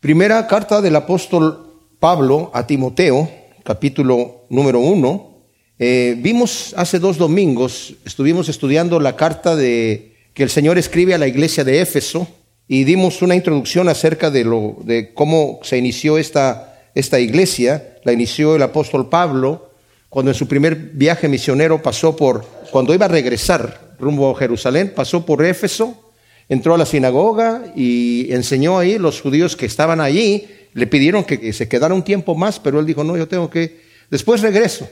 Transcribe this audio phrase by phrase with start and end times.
[0.00, 3.28] Primera carta del apóstol Pablo a Timoteo,
[3.64, 5.40] capítulo número uno.
[5.76, 11.18] Eh, vimos hace dos domingos, estuvimos estudiando la carta de, que el Señor escribe a
[11.18, 12.28] la iglesia de Éfeso
[12.68, 14.44] y dimos una introducción acerca de,
[14.84, 17.96] de cómo se inició esta, esta iglesia.
[18.04, 19.72] La inició el apóstol Pablo
[20.08, 24.92] cuando en su primer viaje misionero pasó por, cuando iba a regresar rumbo a Jerusalén,
[24.94, 26.07] pasó por Éfeso
[26.48, 31.52] entró a la sinagoga y enseñó ahí, los judíos que estaban allí le pidieron que,
[31.52, 34.88] se quedara un tiempo más, pero él dijo, no, yo tengo que, después regreso.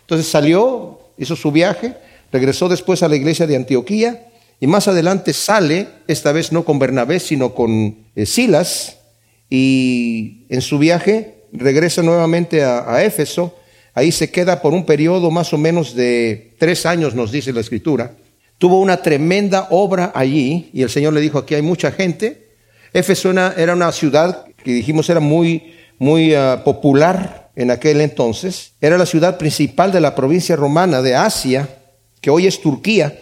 [0.00, 1.94] Entonces, salió, hizo su viaje,
[2.32, 4.26] regresó después a la iglesia de Antioquía
[4.60, 8.96] y más adelante sale, esta vez no con Bernabé, sino con eh, Silas,
[9.48, 13.54] y en su viaje regresa nuevamente a, a Éfeso,
[13.94, 17.60] ahí se queda por un periodo más o menos de tres años, nos dice la
[17.60, 18.12] escritura.
[18.58, 22.48] Tuvo una tremenda obra allí y el Señor le dijo, aquí hay mucha gente.
[22.92, 28.72] Éfeso era una ciudad que dijimos era muy, muy ah, popular en aquel entonces.
[28.80, 31.68] Era la ciudad principal de la provincia romana de Asia,
[32.20, 33.16] que hoy es Turquía.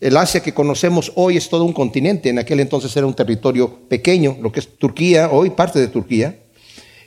[0.00, 3.88] El Asia que conocemos hoy es todo un continente, en aquel entonces era un territorio
[3.88, 6.36] pequeño, lo que es Turquía, hoy parte de Turquía.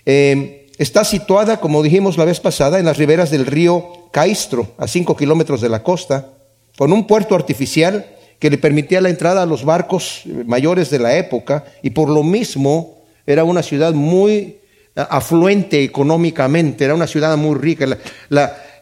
[0.06, 4.88] Eh, está situada, como dijimos la vez pasada, en las riberas del río Caistro, a
[4.88, 6.33] cinco kilómetros de la costa
[6.78, 8.06] con un puerto artificial
[8.40, 12.24] que le permitía la entrada a los barcos mayores de la época y por lo
[12.24, 14.58] mismo era una ciudad muy
[14.96, 17.98] afluente económicamente, era una ciudad muy rica.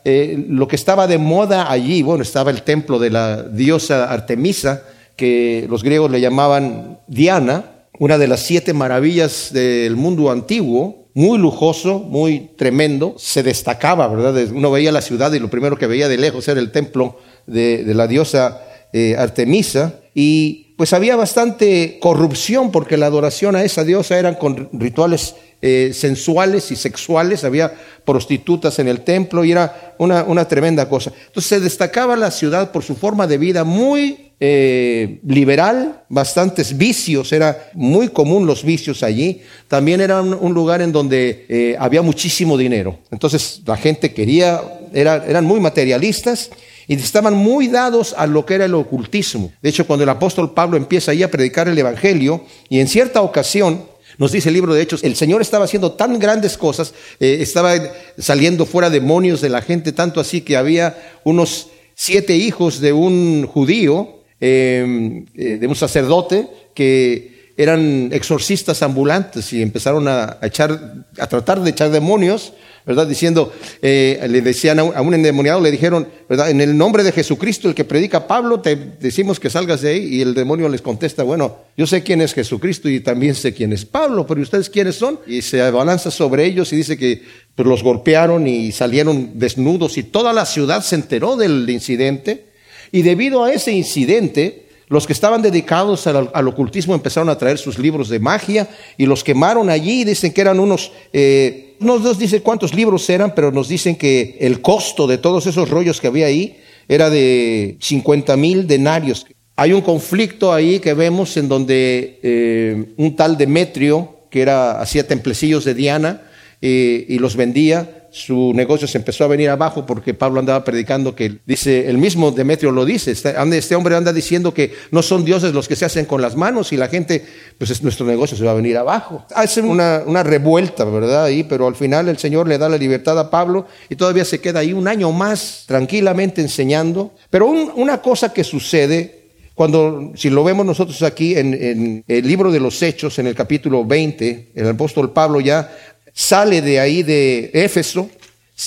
[0.03, 4.81] Eh, lo que estaba de moda allí, bueno, estaba el templo de la diosa Artemisa,
[5.15, 7.65] que los griegos le llamaban Diana,
[7.99, 14.35] una de las siete maravillas del mundo antiguo, muy lujoso, muy tremendo, se destacaba, ¿verdad?
[14.51, 17.83] Uno veía la ciudad y lo primero que veía de lejos era el templo de,
[17.93, 18.61] la diosa
[18.93, 24.67] eh, Artemisa y pues había bastante corrupción porque la adoración a esa diosa eran con
[24.73, 27.71] rituales eh, sensuales y sexuales, había
[28.03, 31.13] prostitutas en el templo y era una, una, tremenda cosa.
[31.27, 37.31] Entonces se destacaba la ciudad por su forma de vida muy eh, liberal, bastantes vicios,
[37.31, 39.41] era muy común los vicios allí.
[39.67, 42.97] También era un, lugar en donde había muchísimo dinero.
[43.11, 44.59] Entonces la gente quería,
[44.93, 46.49] era, eran muy materialistas
[46.87, 49.51] y estaban muy dados a lo que era el ocultismo.
[49.61, 53.21] De hecho, cuando el apóstol Pablo empieza ahí a predicar el Evangelio, y en cierta
[53.21, 53.83] ocasión,
[54.17, 57.73] nos dice el libro de Hechos, el Señor estaba haciendo tan grandes cosas, eh, estaba
[58.17, 63.47] saliendo fuera demonios de la gente, tanto así que había unos siete hijos de un
[63.47, 71.27] judío, eh, eh, de un sacerdote, que eran exorcistas ambulantes y empezaron a, echar, a
[71.27, 72.53] tratar de echar demonios
[72.85, 73.07] ¿verdad?
[73.07, 76.49] Diciendo, eh, le decían a un, endemoniado, le dijeron, ¿verdad?
[76.49, 80.15] En el nombre de Jesucristo, el que predica Pablo, te decimos que salgas de ahí.
[80.15, 83.71] Y el demonio les contesta, bueno, yo sé quién es Jesucristo y también sé quién
[83.73, 85.19] es Pablo, pero ¿ustedes quiénes son?
[85.27, 87.21] Y se abalanza sobre ellos y dice que
[87.55, 92.45] pues, los golpearon y salieron desnudos y toda la ciudad se enteró del incidente.
[92.91, 94.60] Y debido a ese incidente,
[94.91, 99.23] los que estaban dedicados al, ocultismo empezaron a traer sus libros de magia y los
[99.23, 100.03] quemaron allí.
[100.03, 104.35] Dicen que eran unos, eh, no nos dice cuántos libros eran, pero nos dicen que
[104.41, 106.57] el costo de todos esos rollos que había ahí
[106.89, 109.25] era de 50 mil denarios.
[109.55, 115.07] Hay un conflicto ahí que vemos en donde eh, un tal Demetrio, que era, hacía
[115.07, 116.23] templecillos de Diana
[116.61, 121.15] eh, y los vendía, su negocio se empezó a venir abajo porque Pablo andaba predicando
[121.15, 125.23] que, dice, el mismo Demetrio lo dice, este, este hombre anda diciendo que no son
[125.23, 127.25] dioses los que se hacen con las manos y la gente,
[127.57, 129.25] pues nuestro negocio se va a venir abajo.
[129.33, 131.23] Hace una, una revuelta, ¿verdad?
[131.23, 134.41] Ahí, pero al final el Señor le da la libertad a Pablo y todavía se
[134.41, 137.13] queda ahí un año más tranquilamente enseñando.
[137.29, 139.21] Pero una cosa que sucede
[139.53, 143.35] cuando, si lo vemos nosotros aquí en, en, el libro de los Hechos, en el
[143.35, 145.71] capítulo 20, el apóstol Pablo ya
[146.13, 148.09] sale de ahí de Éfeso,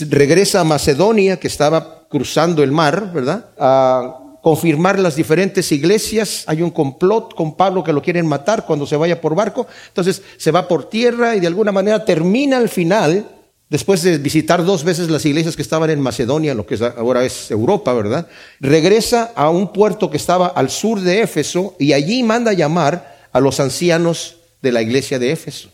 [0.09, 3.51] regresa a Macedonia, que estaba cruzando el mar, ¿verdad?
[3.59, 6.45] A confirmar las diferentes iglesias.
[6.47, 9.67] Hay un complot con Pablo que lo quieren matar cuando se vaya por barco.
[9.89, 13.27] Entonces se va por tierra y de alguna manera termina al final,
[13.71, 17.51] después de visitar dos veces las iglesias que estaban en Macedonia, lo que ahora es
[17.51, 18.29] Europa, ¿verdad?
[18.61, 23.41] Regresa a un puerto que estaba al sur de Éfeso y allí manda llamar a
[23.41, 25.71] los ancianos de la iglesia de Éfeso.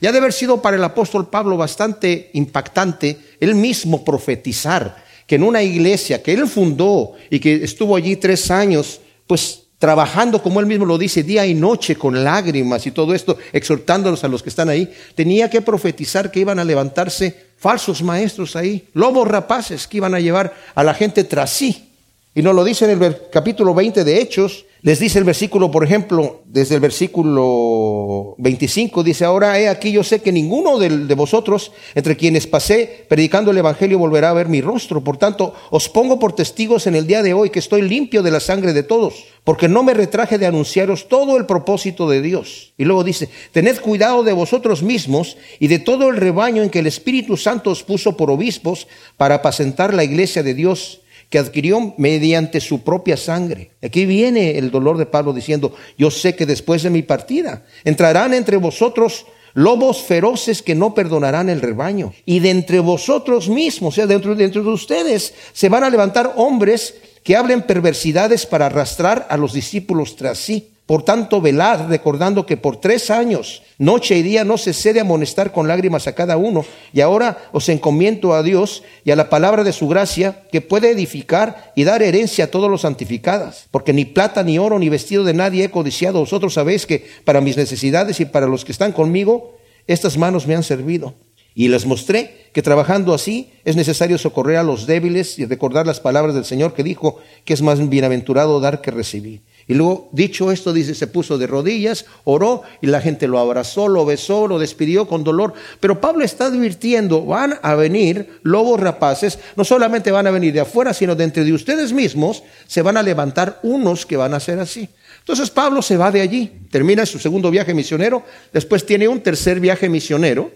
[0.00, 5.44] Ya de haber sido para el apóstol Pablo bastante impactante él mismo profetizar que en
[5.44, 10.66] una iglesia que él fundó y que estuvo allí tres años, pues trabajando, como él
[10.66, 14.50] mismo lo dice, día y noche con lágrimas y todo esto, exhortándolos a los que
[14.50, 19.98] están ahí, tenía que profetizar que iban a levantarse falsos maestros ahí, lobos rapaces que
[19.98, 21.90] iban a llevar a la gente tras sí.
[22.34, 25.84] Y nos lo dice en el capítulo 20 de Hechos, Les dice el versículo, por
[25.84, 31.14] ejemplo, desde el versículo 25, dice, ahora he aquí yo sé que ninguno de, de,
[31.14, 35.04] vosotros, entre quienes pasé predicando el Evangelio, volverá a ver mi rostro.
[35.04, 38.30] Por tanto, os pongo por testigos en el día de hoy que estoy limpio de
[38.30, 42.72] la sangre de todos, porque no me retraje de anunciaros todo el propósito de Dios.
[42.78, 46.78] Y luego dice, tened cuidado de vosotros mismos y de todo el rebaño en que
[46.78, 48.88] el Espíritu Santo os puso por obispos
[49.18, 50.99] para apacentar la iglesia de Dios
[51.30, 53.70] que adquirió mediante su propia sangre.
[53.82, 58.34] Aquí viene el dolor de Pablo diciendo, yo sé que después de mi partida entrarán
[58.34, 59.24] entre vosotros
[59.54, 62.12] lobos feroces que no perdonarán el rebaño.
[62.26, 66.34] Y de entre vosotros mismos, o sea, dentro, dentro de ustedes, se van a levantar
[66.36, 70.70] hombres que hablen perversidades para arrastrar a los discípulos tras sí.
[70.90, 75.52] Por tanto, velad, recordando que por tres años, noche y día, no cesé de amonestar
[75.52, 76.64] con lágrimas a cada uno.
[76.92, 80.90] Y ahora os encomiendo a Dios y a la palabra de su gracia, que puede
[80.90, 83.68] edificar y dar herencia a todos los santificados.
[83.70, 86.18] Porque ni plata, ni oro, ni vestido de nadie he codiciado.
[86.18, 90.56] Vosotros sabéis que para mis necesidades y para los que están conmigo, estas manos me
[90.56, 91.14] han servido.
[91.54, 96.00] Y les mostré que trabajando así es necesario socorrer a los débiles y recordar las
[96.00, 99.42] palabras del Señor que dijo que es más bienaventurado dar que recibir.
[99.70, 103.86] Y luego, dicho esto, dice, se puso de rodillas, oró y la gente lo abrazó,
[103.86, 105.54] lo besó, lo despidió con dolor.
[105.78, 110.58] Pero Pablo está advirtiendo, van a venir lobos rapaces, no solamente van a venir de
[110.58, 114.40] afuera, sino de entre de ustedes mismos, se van a levantar unos que van a
[114.40, 114.88] ser así.
[115.20, 119.60] Entonces Pablo se va de allí, termina su segundo viaje misionero, después tiene un tercer
[119.60, 120.50] viaje misionero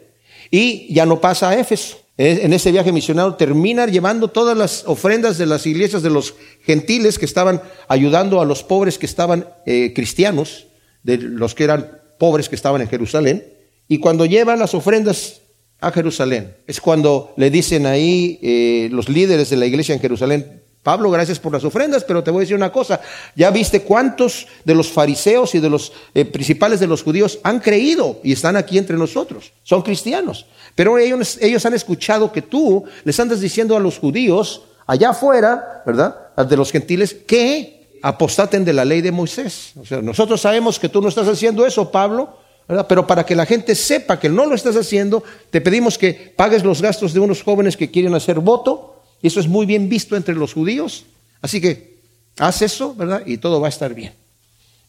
[0.50, 5.36] y ya no pasa a Éfeso en ese viaje misionero termina llevando todas las ofrendas
[5.36, 9.92] de las iglesias de los gentiles que estaban ayudando a los pobres que estaban eh,
[9.94, 10.68] cristianos,
[11.02, 13.44] de los que eran pobres que estaban en Jerusalén.
[13.88, 15.40] Y cuando llevan las ofrendas
[15.80, 20.62] a Jerusalén, es cuando le dicen ahí eh, los líderes de la iglesia en Jerusalén,
[20.84, 23.00] Pablo, gracias por las ofrendas, pero te voy a decir una cosa,
[23.34, 27.58] ya viste cuántos de los fariseos y de los eh, principales de los judíos han
[27.58, 30.44] creído y están aquí entre nosotros, son cristianos.
[30.74, 35.82] Pero ellos, ellos han escuchado que tú les andas diciendo a los judíos allá afuera,
[35.86, 36.34] ¿verdad?
[36.36, 39.72] De los gentiles, que apostaten de la ley de Moisés.
[39.80, 42.36] O sea, nosotros sabemos que tú no estás haciendo eso, Pablo,
[42.68, 42.86] ¿verdad?
[42.86, 46.62] Pero para que la gente sepa que no lo estás haciendo, te pedimos que pagues
[46.62, 48.93] los gastos de unos jóvenes que quieren hacer voto.
[49.24, 51.06] Y eso es muy bien visto entre los judíos.
[51.40, 51.96] Así que
[52.36, 53.22] haz eso, ¿verdad?
[53.24, 54.12] Y todo va a estar bien.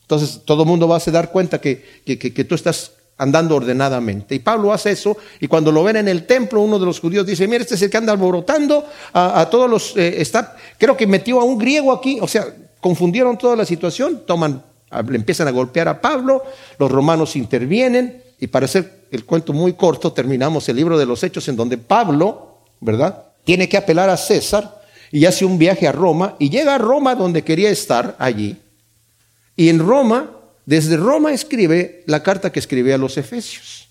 [0.02, 3.56] Entonces todo el mundo va a dar cuenta que, que, que, que tú estás andando
[3.56, 4.36] ordenadamente.
[4.36, 7.26] Y Pablo hace eso, y cuando lo ven en el templo, uno de los judíos
[7.26, 11.08] dice, mira, este es el que anda alborotando a, todos los, eh, está, creo que
[11.08, 14.62] metió a un griego aquí, o sea, confundieron toda la situación, toman,
[15.08, 16.44] le empiezan a golpear a Pablo,
[16.78, 21.24] los romanos intervienen, y para hacer el cuento muy corto, terminamos el libro de los
[21.24, 23.26] Hechos en donde Pablo, ¿verdad?
[23.46, 24.82] Tiene que apelar a César
[25.12, 28.58] y hace un viaje a Roma, y llega a Roma donde quería estar allí,
[29.56, 30.32] y en Roma
[30.66, 33.88] desde Roma escribe la carta que escribe a los Efesios.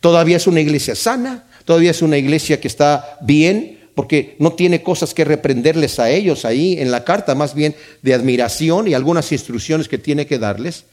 [0.00, 4.82] Todavía es una iglesia sana, todavía es una iglesia que está bien, porque no tiene
[4.82, 9.30] cosas que reprenderles a ellos ahí en la carta, más bien de admiración y algunas
[9.32, 10.84] instrucciones que tiene que darles.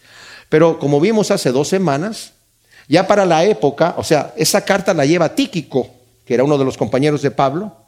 [0.49, 2.33] Pero como vimos hace dos semanas,
[2.87, 5.89] ya para la época, o sea, esa carta la lleva Tíquico,
[6.25, 7.84] que era uno de los compañeros de Pablo.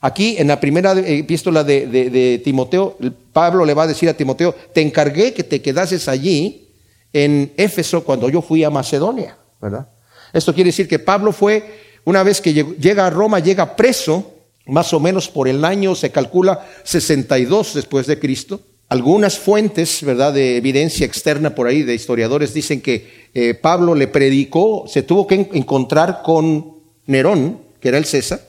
[0.00, 2.96] Aquí en la primera epístola de, Timoteo,
[3.32, 6.68] Pablo le va a decir a Timoteo, te encargué que te quedases allí
[7.12, 9.88] en Éfeso cuando yo fui a Macedonia, ¿verdad?
[10.32, 11.64] Esto quiere decir que Pablo fue,
[12.04, 14.34] una vez que llega a Roma, llega preso,
[14.66, 18.60] más o menos por el año, se calcula 62 después de Cristo.
[18.88, 24.08] Algunas fuentes, ¿verdad?, de evidencia externa por ahí, de historiadores, dicen que eh, Pablo le
[24.08, 26.76] predicó, se tuvo que encontrar con
[27.06, 28.40] Nerón, que era el César,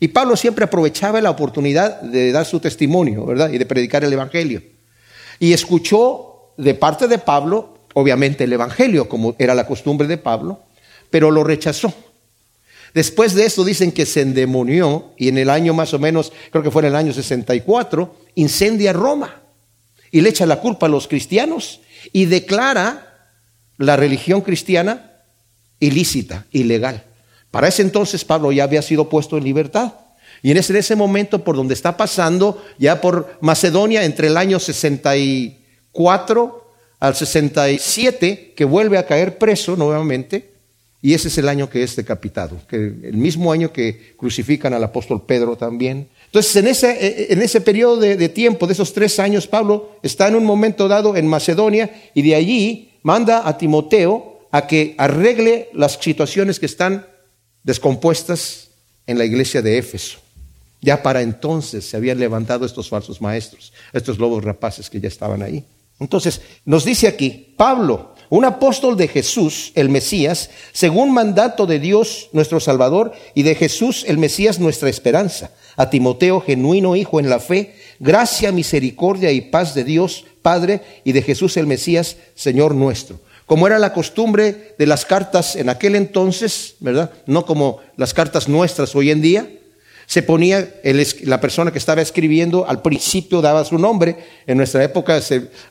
[0.00, 4.12] y Pablo siempre aprovechaba la oportunidad de dar su testimonio, ¿verdad?, y de predicar el
[4.12, 4.62] Evangelio.
[5.38, 10.60] Y escuchó de parte de Pablo obviamente el Evangelio, como era la costumbre de Pablo,
[11.08, 11.94] pero lo rechazó.
[12.92, 16.62] Después de eso dicen que se endemonió y en el año más o menos, creo
[16.62, 19.40] que fue en el año 64, incendia Roma
[20.10, 21.80] y le echa la culpa a los cristianos
[22.12, 23.30] y declara
[23.78, 25.12] la religión cristiana
[25.80, 27.05] ilícita, ilegal.
[27.56, 29.94] Para ese entonces Pablo ya había sido puesto en libertad.
[30.42, 34.36] Y en ese, en ese momento, por donde está pasando, ya por Macedonia, entre el
[34.36, 36.70] año 64
[37.00, 40.52] al 67, que vuelve a caer preso nuevamente,
[41.00, 44.84] y ese es el año que es decapitado, que el mismo año que crucifican al
[44.84, 46.10] apóstol Pedro también.
[46.26, 49.92] Entonces, en ese, eh, eh, en ese periodo de tiempo, de esos tres años, Pablo
[50.02, 54.94] está en un momento dado en Macedonia y de allí manda a Timoteo a que
[54.98, 57.15] arregle las situaciones que están
[57.66, 58.68] descompuestas
[59.06, 60.18] en la iglesia de Éfeso.
[60.80, 65.42] Ya para entonces se habían levantado estos falsos maestros, estos lobos rapaces que ya estaban
[65.42, 65.64] ahí.
[65.98, 72.28] Entonces, nos dice aquí, Pablo, un apóstol de Jesús, el Mesías, según mandato de Dios
[72.32, 75.50] nuestro Salvador y de Jesús, el Mesías, nuestra esperanza.
[75.76, 81.12] A Timoteo, genuino hijo en la fe, gracia, misericordia y paz de Dios, Padre, y
[81.12, 83.18] de Jesús el Mesías, Señor nuestro.
[83.46, 87.10] Como era la costumbre de las cartas en aquel entonces, ¿verdad?
[87.26, 89.48] No como las cartas nuestras hoy en día,
[90.06, 90.68] se ponía
[91.24, 94.16] la persona que estaba escribiendo, al principio daba su nombre.
[94.46, 95.20] En nuestra época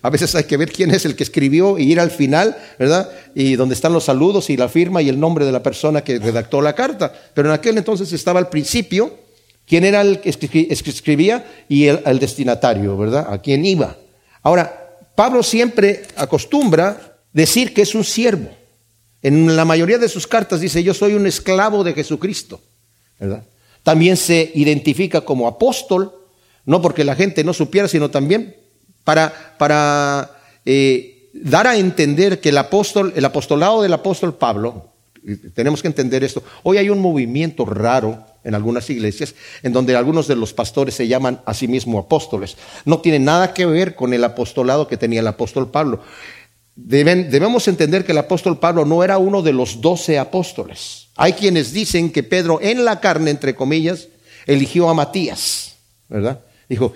[0.01, 3.09] a veces hay que ver quién es el que escribió y ir al final, ¿verdad?
[3.33, 6.19] Y donde están los saludos y la firma y el nombre de la persona que
[6.19, 7.13] redactó la carta.
[7.33, 9.19] Pero en aquel entonces estaba al principio
[9.65, 13.27] quién era el que escribía y el, destinatario, ¿verdad?
[13.29, 13.95] A quién iba.
[14.43, 18.49] Ahora, Pablo siempre acostumbra decir que es un siervo.
[19.21, 22.61] En la mayoría de sus cartas dice, yo soy un esclavo de Jesucristo,
[23.19, 23.43] ¿verdad?
[23.83, 26.13] También se identifica como apóstol,
[26.65, 28.55] no porque la gente no supiera, sino también
[29.03, 30.31] para, para
[30.65, 34.91] eh, dar a entender que el apóstol, el apostolado del apóstol Pablo,
[35.53, 36.41] tenemos que entender esto.
[36.63, 41.07] Hoy hay un movimiento raro en algunas iglesias en donde algunos de los pastores se
[41.07, 42.57] llaman a sí mismos apóstoles.
[42.85, 46.01] No tiene nada que ver con el apostolado que tenía el apóstol Pablo.
[46.75, 51.07] Debemos entender que el apóstol Pablo no era uno de los doce apóstoles.
[51.15, 54.09] Hay quienes dicen que Pedro en la carne, entre comillas,
[54.45, 55.75] eligió a Matías,
[56.09, 56.41] ¿verdad?
[56.67, 56.93] Dijo,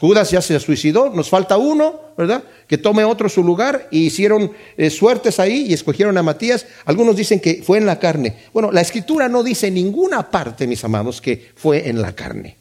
[0.00, 2.42] Judas ya se suicidó, nos falta uno, ¿verdad?
[2.66, 6.66] Que tome otro su lugar y hicieron eh, suertes ahí y escogieron a Matías.
[6.84, 8.36] Algunos dicen que fue en la carne.
[8.52, 12.56] Bueno, la escritura no dice en ninguna parte, mis amados, que fue en la carne.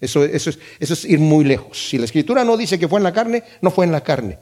[0.00, 1.88] Eso, eso, es, eso es ir muy lejos.
[1.88, 4.38] Si la escritura no dice que fue en la carne, no fue en la carne.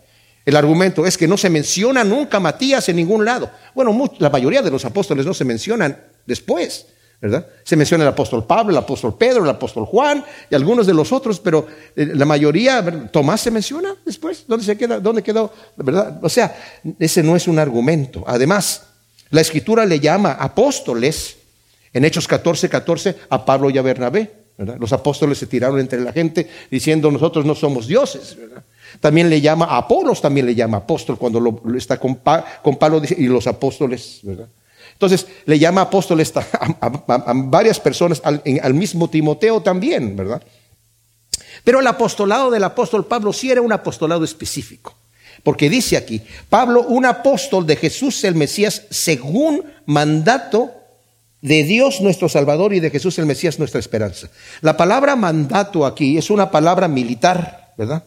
[0.47, 3.51] El argumento es que no se menciona nunca Matías en ningún lado.
[3.75, 6.87] Bueno, la mayoría de los apóstoles no se mencionan después,
[7.21, 7.49] ¿verdad?
[7.65, 11.11] Se menciona el apóstol Pablo, el apóstol Pedro, el apóstol Juan y algunos de los
[11.11, 14.45] otros, pero eh, la mayoría, Tomás se menciona después.
[14.47, 15.01] ¿Dónde se queda?
[15.01, 15.53] ¿Dónde quedó?
[15.77, 16.21] ¿Verdad?
[16.23, 16.57] O sea,
[17.01, 18.23] ese no es un argumento.
[18.25, 18.85] Además,
[19.31, 21.39] la escritura le llama apóstoles
[21.93, 24.47] en Hechos 14, 14 a Pablo y a Bernabé.
[24.79, 28.37] Los apóstoles se tiraron entre la gente diciendo nosotros no somos dioses.
[28.39, 28.63] ¿verdad?
[29.01, 32.21] También le llama, a Apolos también le llama apóstol cuando lo, está con,
[32.63, 34.49] con Pablo y los apóstoles, ¿verdad?
[34.93, 36.23] Entonces le llama apóstol
[36.81, 40.43] a, varias personas, al, al, mismo Timoteo también, ¿verdad?
[41.65, 44.95] Pero el apostolado del apóstol Pablo sí era un apostolado específico,
[45.43, 50.71] porque dice aquí, Pablo, un apóstol de Jesús el Mesías, según mandato
[51.43, 54.31] de Dios nuestro Salvador y de Jesús el Mesías nuestra esperanza.
[54.63, 58.03] La palabra mandato aquí es una palabra militar, ¿verdad?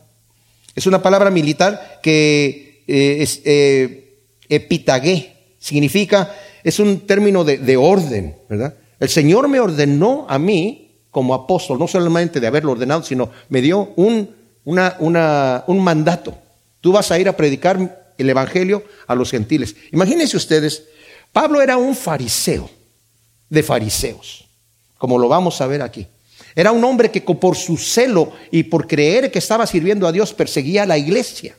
[0.76, 4.18] Es una palabra militar que eh, es eh,
[4.50, 8.76] epitagué, significa, es un término de, orden, ¿verdad?
[9.00, 13.62] El Señor me ordenó a mí como apóstol, no solamente de haberlo ordenado, sino me
[13.62, 14.36] dio un,
[14.66, 16.38] un mandato.
[16.82, 19.76] Tú vas a ir a predicar el Evangelio a los gentiles.
[19.92, 20.84] Imagínense ustedes,
[21.32, 22.70] Pablo era un fariseo
[23.50, 24.46] de fariseos,
[24.98, 26.08] como lo vamos a ver aquí.
[26.56, 30.34] Era un hombre que por su celo y por creer que estaba sirviendo a Dios
[30.34, 31.56] perseguía a la iglesia.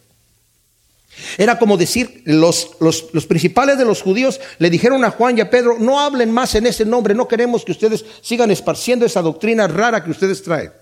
[1.37, 5.51] Era como decir, los, los, principales de los judíos le dijeron a Juan y a
[5.51, 9.67] Pedro, no hablen más en ese nombre, no queremos que ustedes sigan esparciendo esa doctrina
[9.67, 10.73] rara que ustedes traen.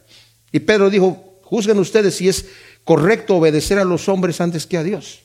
[0.52, 2.46] Y Pedro dijo, juzguen ustedes si es
[2.84, 5.20] correcto obedecer a los hombres antes que a Dios.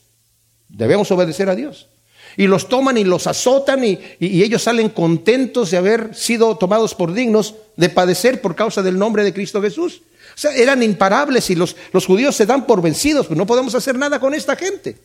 [0.68, 1.88] Debemos obedecer a Dios
[2.36, 7.12] y los toman y los azotan y, ellos salen contentos de haber sido tomados por
[7.12, 10.02] dignos de padecer por causa del nombre de Cristo Jesús.
[10.34, 13.74] O sea, eran imparables y los, los judíos se dan por vencidos, pues no podemos
[13.74, 14.96] hacer nada con esta gente.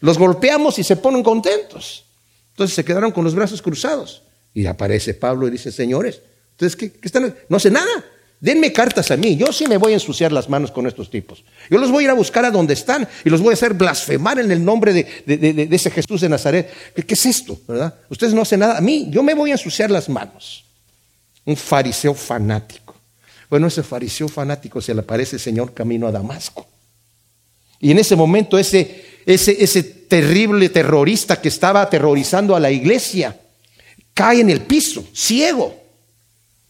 [0.00, 2.04] Los golpeamos y se ponen contentos.
[2.50, 4.22] Entonces se quedaron con los brazos cruzados.
[4.54, 6.20] Y aparece Pablo y dice, señores,
[6.52, 7.34] ¿ustedes qué, qué están?
[7.48, 8.04] No sé nada.
[8.40, 11.44] Denme cartas a mí, yo sí me voy a ensuciar las manos con estos tipos.
[11.68, 13.74] Yo los voy a ir a buscar a donde están y los voy a hacer
[13.74, 16.72] blasfemar en el nombre de, ese Jesús de Nazaret.
[16.94, 17.60] ¿Qué, es esto?
[17.68, 17.94] ¿verdad?
[18.08, 18.78] Ustedes no hacen nada.
[18.78, 20.64] A mí, yo me voy a ensuciar las manos.
[21.44, 22.94] Un fariseo fanático.
[23.50, 26.66] Bueno, ese fariseo fanático se le aparece el Señor camino a Damasco.
[27.78, 33.38] Y en ese momento ese, ese, ese terrible terrorista que estaba aterrorizando a la iglesia
[34.14, 35.79] cae en el piso, ciego.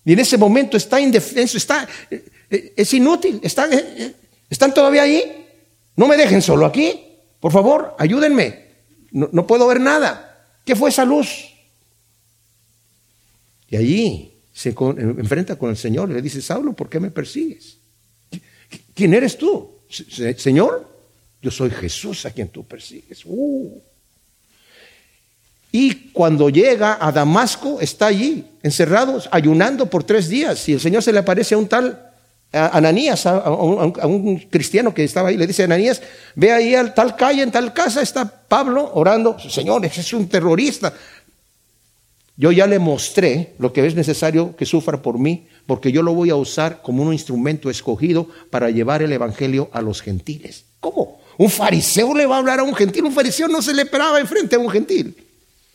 [0.04, 4.14] Y en ese momento está indefenso, está, eh, eh, es inútil, están, eh,
[4.48, 5.46] están todavía ahí.
[5.96, 7.06] No me dejen solo aquí.
[7.38, 8.70] Por favor, ayúdenme.
[9.12, 10.46] No, puedo ver nada.
[10.64, 11.28] ¿Qué fue esa luz?
[13.68, 17.78] Y allí se enfrenta con el Señor y le dice, Saulo, ¿por qué me persigues?
[18.94, 19.80] ¿Quién eres tú?
[20.36, 20.88] Señor,
[21.42, 23.22] yo soy Jesús a quien tú persigues.
[23.24, 23.80] Uh.
[25.72, 30.68] Y cuando llega a Damasco, está allí, encerrado, ayunando por tres días.
[30.68, 32.10] Y el Señor se le aparece a un tal
[32.52, 36.02] a Ananías, a, un, cristiano que estaba ahí, le dice, Ananías,
[36.34, 40.28] ve ahí a tal calle, en tal casa está Pablo orando, Señor, ese es un
[40.28, 40.92] terrorista.
[42.36, 46.14] Yo ya le mostré lo que es necesario que sufra por mí, porque yo lo
[46.14, 50.64] voy a usar como un instrumento escogido para llevar el Evangelio a los gentiles.
[50.80, 51.20] ¿Cómo?
[51.38, 53.04] ¿Un fariseo le va a hablar a un gentil?
[53.04, 55.14] Un fariseo no se le paraba enfrente a un gentil.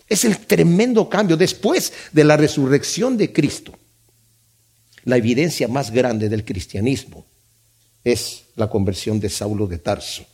[0.07, 3.77] Es el tremendo cambio después de la resurrección de Cristo
[5.05, 7.25] la evidencia más grande del cristianismo
[8.03, 10.25] es la conversión de Saulo de Tarso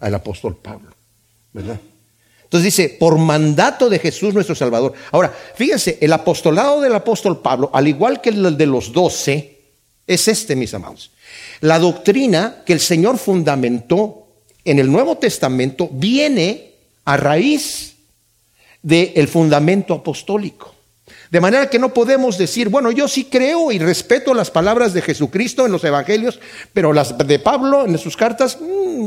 [0.00, 0.90] al apóstol Pablo.
[1.52, 1.80] ¿Verdad?
[2.44, 4.92] Entonces dice, por mandato de Jesús nuestro Salvador.
[5.10, 9.58] Ahora, fíjense, el apostolado del apóstol Pablo, al igual que el de los doce,
[10.06, 11.10] es este, mis amados.
[11.60, 14.28] La doctrina que el Señor fundamentó
[14.64, 17.95] en el Nuevo Testamento viene a raíz
[18.86, 20.72] del fundamento apostólico.
[21.28, 25.02] De manera que no podemos decir, bueno, yo sí creo y respeto las palabras de
[25.02, 26.38] Jesucristo en los evangelios,
[26.72, 29.06] pero las de Pablo en sus cartas, mm,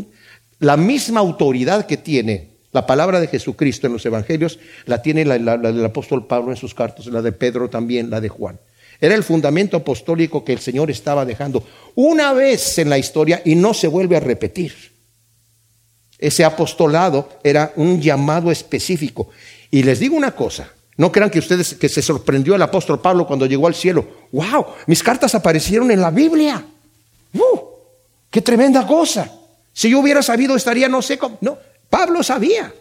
[0.60, 5.38] la misma autoridad que tiene la palabra de Jesucristo en los evangelios, la tiene la,
[5.38, 8.60] la del apóstol Pablo en sus cartas, la de Pedro también, la de Juan.
[9.00, 13.56] Era el fundamento apostólico que el Señor estaba dejando una vez en la historia y
[13.56, 14.74] no se vuelve a repetir.
[16.18, 19.30] Ese apostolado era un llamado específico.
[19.72, 23.26] Y les digo una cosa, no crean que ustedes que se sorprendió el apóstol Pablo
[23.26, 24.06] cuando llegó al cielo.
[24.32, 24.66] ¡Wow!
[24.88, 26.66] Mis cartas aparecieron en la Biblia.
[27.34, 27.60] ¡Uh!
[28.30, 29.32] ¡Qué tremenda cosa!
[29.74, 31.38] Si yo hubiera sabido estaría no sé cómo.
[31.40, 31.58] No,
[31.90, 32.74] Pablo sabía.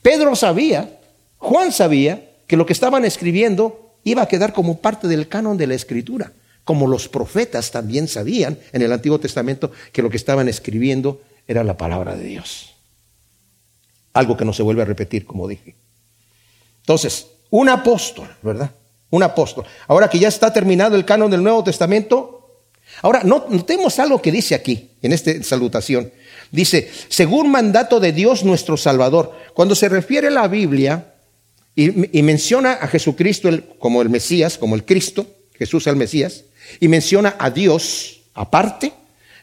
[0.00, 1.00] Pedro sabía.
[1.38, 5.66] Juan sabía que lo que estaban escribiendo iba a quedar como parte del canon de
[5.66, 6.32] la escritura.
[6.62, 11.64] Como los profetas también sabían en el Antiguo Testamento que lo que estaban escribiendo era
[11.64, 12.74] la palabra de Dios.
[14.12, 15.74] Algo que no se vuelve a repetir, como dije.
[16.86, 18.70] Entonces, un apóstol, ¿verdad?
[19.10, 19.64] Un apóstol.
[19.88, 22.62] Ahora que ya está terminado el canon del Nuevo Testamento,
[23.02, 26.12] ahora notemos algo que dice aquí, en esta salutación.
[26.52, 29.32] Dice, según mandato de Dios nuestro Salvador.
[29.52, 31.14] Cuando se refiere a la Biblia
[31.74, 31.90] y,
[32.22, 33.50] menciona a Jesucristo
[33.80, 36.44] como el Mesías, como el Cristo, Jesús el Mesías,
[36.78, 38.92] y menciona a Dios aparte,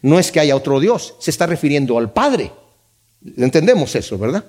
[0.02, 2.54] no es que haya otro Dios, se está refiriendo al Padre.
[3.36, 4.46] Entendemos eso, ¿verdad?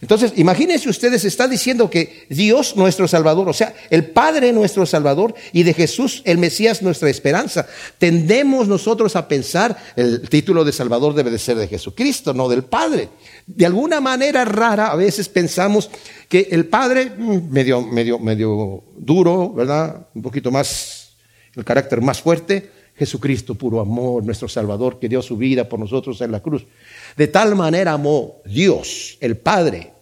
[0.00, 5.34] Entonces, imagínense ustedes, está diciendo que Dios nuestro Salvador, o sea, el Padre nuestro Salvador
[5.52, 7.66] y de Jesús el Mesías nuestra esperanza.
[7.98, 12.64] Tendemos nosotros a pensar, el título de Salvador debe de ser de Jesucristo, no del
[12.64, 13.08] Padre.
[13.46, 15.90] De alguna manera rara, a veces pensamos
[16.28, 20.08] que el Padre, mm, medio, medio, medio duro, ¿verdad?
[20.14, 21.16] Un poquito más,
[21.54, 26.20] el carácter más fuerte, Jesucristo, puro amor, nuestro Salvador, que dio su vida por nosotros
[26.20, 26.66] en la cruz.
[27.16, 29.92] De tal manera amó Dios, el Padre,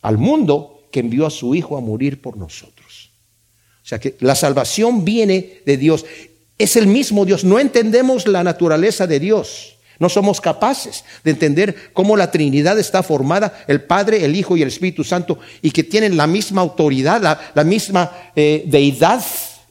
[0.00, 3.10] al mundo que envió a su Hijo a morir por nosotros.
[3.82, 6.04] O sea que la salvación viene de Dios.
[6.58, 7.44] Es el mismo Dios.
[7.44, 9.76] No entendemos la naturaleza de Dios.
[9.98, 14.62] No somos capaces de entender cómo la Trinidad está formada, el Padre, el Hijo y
[14.62, 19.22] el Espíritu Santo, y que tienen la misma autoridad, la, misma eh, deidad,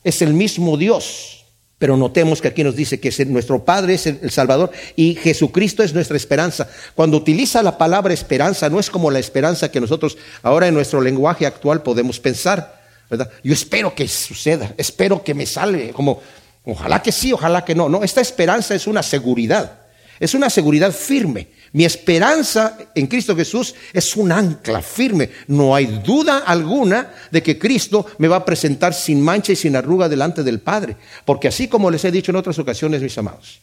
[0.03, 1.40] es el mismo Dios.
[1.81, 5.95] Pero notemos que aquí nos dice que nuestro Padre es el Salvador y Jesucristo es
[5.95, 6.69] nuestra esperanza.
[6.93, 11.01] Cuando utiliza la palabra esperanza, no es como la esperanza que nosotros ahora en nuestro
[11.01, 12.79] lenguaje actual podemos pensar.
[13.09, 13.31] ¿verdad?
[13.43, 16.21] Yo espero que suceda, espero que me salve, como
[16.65, 17.89] ojalá que sí, ojalá que no.
[17.89, 19.79] No, esta esperanza es una seguridad,
[20.21, 21.47] es una seguridad firme.
[21.73, 25.31] Mi esperanza en Cristo Jesús es un ancla firme.
[25.47, 29.75] No hay duda alguna de que Cristo me va a presentar sin mancha y sin
[29.75, 30.95] arruga delante del Padre.
[31.25, 33.61] Porque así como les he dicho en otras ocasiones, mis amados,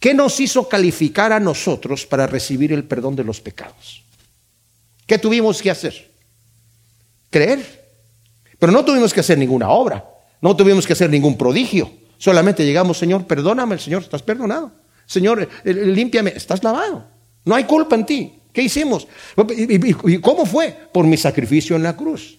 [0.00, 4.02] ¿qué nos hizo calificar a nosotros para recibir el perdón de los pecados?
[5.06, 6.10] ¿Qué tuvimos que hacer?
[7.30, 7.84] Creer.
[8.58, 10.04] Pero no tuvimos que hacer ninguna obra,
[10.40, 11.88] no tuvimos que hacer ningún prodigio.
[12.18, 14.81] Solamente llegamos, Señor, perdóname, Señor, estás perdonado.
[15.12, 17.06] Señor, eh, límpiame, estás lavado.
[17.44, 18.40] No hay culpa en ti.
[18.50, 19.06] ¿Qué hicimos?
[20.06, 20.74] ¿Y cómo fue?
[20.90, 22.38] Por mi sacrificio en la cruz.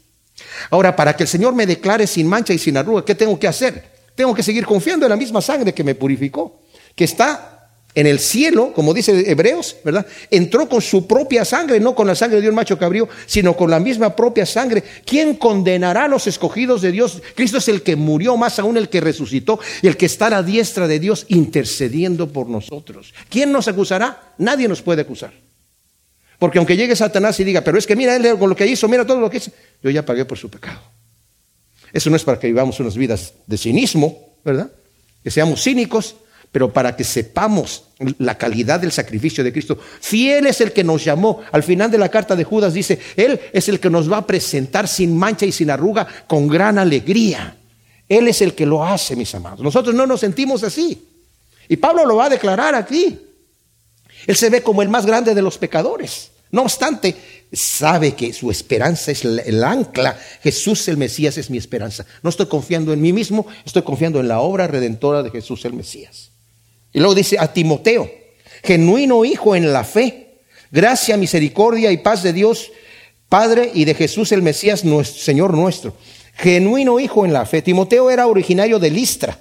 [0.71, 3.47] Ahora, para que el Señor me declare sin mancha y sin arruga, ¿qué tengo que
[3.47, 3.91] hacer?
[4.15, 6.61] Tengo que seguir confiando en la misma sangre que me purificó,
[6.95, 7.52] que está
[7.95, 10.05] en el cielo, como dice Hebreos, ¿verdad?
[10.31, 13.69] Entró con su propia sangre, no con la sangre de un macho cabrío, sino con
[13.69, 14.83] la misma propia sangre.
[15.05, 17.21] ¿Quién condenará a los escogidos de Dios?
[17.35, 20.31] Cristo es el que murió, más aún el que resucitó y el que está a
[20.31, 23.13] la diestra de Dios intercediendo por nosotros.
[23.29, 24.33] ¿Quién nos acusará?
[24.39, 25.33] Nadie nos puede acusar.
[26.39, 28.87] Porque aunque llegue Satanás y diga, pero es que mira él con lo que hizo,
[28.87, 29.51] mira todo lo que hizo,
[29.83, 30.81] yo ya pagué por su pecado.
[31.93, 34.71] Eso no es para que vivamos unas vidas de cinismo, ¿verdad?
[35.23, 36.15] Que seamos cínicos,
[36.53, 37.85] pero para que sepamos
[38.19, 39.75] la calidad del sacrificio de Cristo.
[39.99, 41.41] Fiel es el que nos llamó.
[41.51, 44.27] Al final de la carta de Judas dice, Él es el que nos va a
[44.27, 47.57] presentar sin mancha y sin arruga, con gran alegría.
[48.07, 49.61] Él es el que lo hace, mis amados.
[49.61, 51.03] Nosotros no nos sentimos así.
[51.67, 53.19] Y Pablo lo va a declarar aquí.
[54.27, 56.29] Él se ve como el más grande de los pecadores.
[56.51, 57.15] No obstante,
[57.51, 60.19] sabe que su esperanza es el ancla.
[60.43, 62.05] Jesús el Mesías es mi esperanza.
[62.21, 65.73] No estoy confiando en mí mismo, estoy confiando en la obra redentora de Jesús el
[65.73, 66.32] Mesías.
[66.93, 68.09] Y luego dice a Timoteo,
[68.63, 70.37] genuino hijo en la fe,
[70.71, 72.71] gracia, misericordia y paz de Dios,
[73.27, 75.95] Padre y de Jesús el Mesías, nuestro, Señor nuestro.
[76.35, 77.63] Genuino hijo en la fe.
[77.63, 79.39] Timoteo era originario de Listra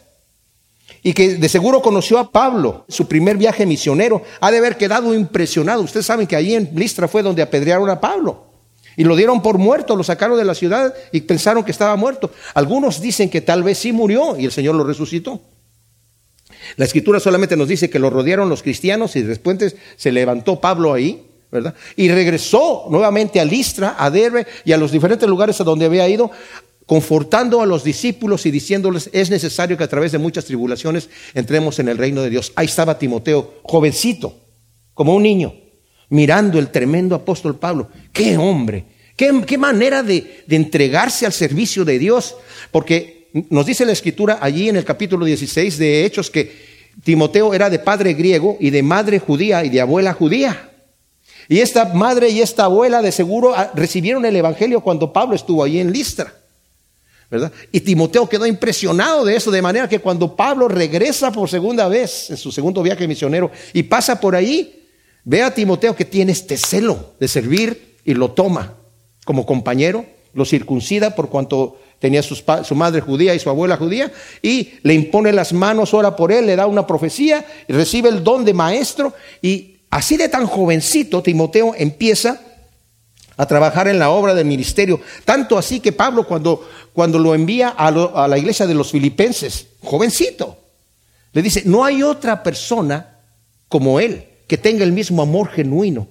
[1.02, 5.14] y que de seguro conoció a Pablo, su primer viaje misionero, ha de haber quedado
[5.14, 5.82] impresionado.
[5.82, 8.46] Ustedes saben que allí en Listra fue donde apedrearon a Pablo.
[8.96, 12.30] Y lo dieron por muerto, lo sacaron de la ciudad y pensaron que estaba muerto.
[12.54, 15.40] Algunos dicen que tal vez sí murió y el Señor lo resucitó.
[16.76, 20.92] La escritura solamente nos dice que lo rodearon los cristianos y después se levantó Pablo
[20.92, 21.74] ahí, ¿verdad?
[21.96, 26.08] Y regresó nuevamente a Listra, a Derbe y a los diferentes lugares a donde había
[26.08, 26.30] ido
[26.86, 31.78] confortando a los discípulos y diciéndoles, es necesario que a través de muchas tribulaciones entremos
[31.78, 32.52] en el reino de Dios.
[32.56, 34.36] Ahí estaba Timoteo, jovencito,
[34.94, 35.54] como un niño,
[36.08, 37.88] mirando el tremendo apóstol Pablo.
[38.12, 38.84] ¡Qué hombre!
[39.16, 42.36] ¡Qué, manera de, de entregarse al servicio de Dios!
[42.70, 47.70] Porque nos dice la escritura allí en el capítulo 16 de Hechos que Timoteo era
[47.70, 50.70] de padre griego y de madre judía y de abuela judía.
[51.48, 55.64] Y esta madre y esta abuela de seguro ah, recibieron el Evangelio cuando Pablo estuvo
[55.64, 56.34] allí en Listra.
[57.72, 62.28] Y Timoteo quedó impresionado de eso, de manera que cuando Pablo regresa por segunda vez
[62.28, 64.86] en su segundo viaje misionero y pasa por ahí,
[65.24, 68.74] ve a Timoteo que tiene este celo de servir y lo toma
[69.24, 74.12] como compañero, lo circuncida por cuanto tenía su, madre judía y su abuela judía,
[74.42, 78.24] y le impone las manos, ora por él, le da una profecía, y recibe el
[78.24, 82.40] don de maestro, y así de tan jovencito Timoteo empieza
[83.36, 85.00] a trabajar en la obra del ministerio.
[85.24, 89.68] Tanto así que Pablo cuando, cuando lo envía a, a, la iglesia de los filipenses,
[89.80, 90.58] jovencito,
[91.32, 93.20] le dice, no hay otra persona
[93.68, 96.08] como él que tenga el mismo amor genuino,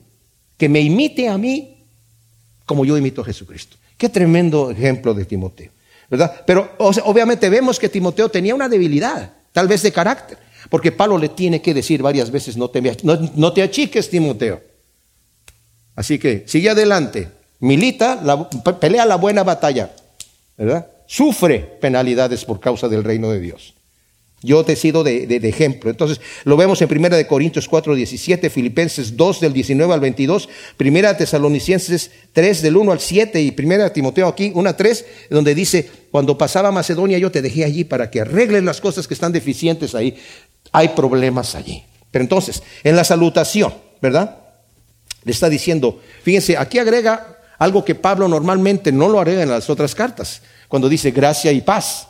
[0.55, 1.83] que me imite a mí
[2.65, 3.75] como yo imito a Jesucristo.
[3.97, 5.71] Qué tremendo ejemplo de Timoteo,
[6.45, 10.37] Pero obviamente vemos que Timoteo tenía una debilidad, tal vez de carácter,
[10.69, 14.61] porque Pablo le tiene que decir varias veces, no te, achiques, Timoteo.
[15.95, 18.19] Así que sigue adelante, milita,
[18.79, 19.91] pelea la buena batalla.
[21.05, 23.73] Sufre penalidades por causa del reino de Dios.
[24.43, 25.91] Yo te he sido de, ejemplo.
[25.91, 30.49] Entonces, lo vemos en 1 Corintios 4, 17, Filipenses 2 del 19 al 22,
[30.79, 35.53] 1 Tesalonicenses 3 del 1 al 7 y 1 Timoteo aquí 1 a 3, donde
[35.53, 39.31] dice, cuando pasaba Macedonia yo te dejé allí para que arregles las cosas que están
[39.31, 40.17] deficientes ahí.
[40.71, 41.83] Hay problemas allí.
[42.09, 44.37] Pero entonces, en la salutación, ¿verdad?
[45.23, 49.69] Le está diciendo, fíjense, aquí agrega algo que Pablo normalmente no lo agrega en las
[49.69, 52.07] otras cartas, cuando dice gracia y paz.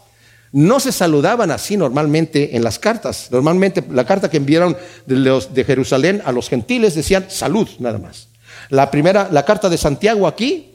[0.53, 3.29] No se saludaban así normalmente en las cartas.
[3.31, 8.27] Normalmente la carta que enviaron de, Jerusalén a los gentiles decían salud nada más.
[8.69, 10.71] La primera, la carta de Santiago aquí,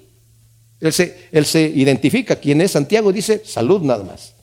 [0.80, 4.34] él se, él se identifica quién es Santiago y dice salud nada más.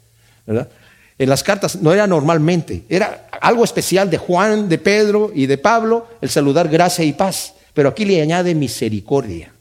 [1.18, 5.58] En las cartas no era normalmente, era algo especial de Juan, de Pedro y de
[5.58, 7.54] Pablo, el saludar gracia y paz.
[7.74, 9.52] Pero aquí le añade misericordia.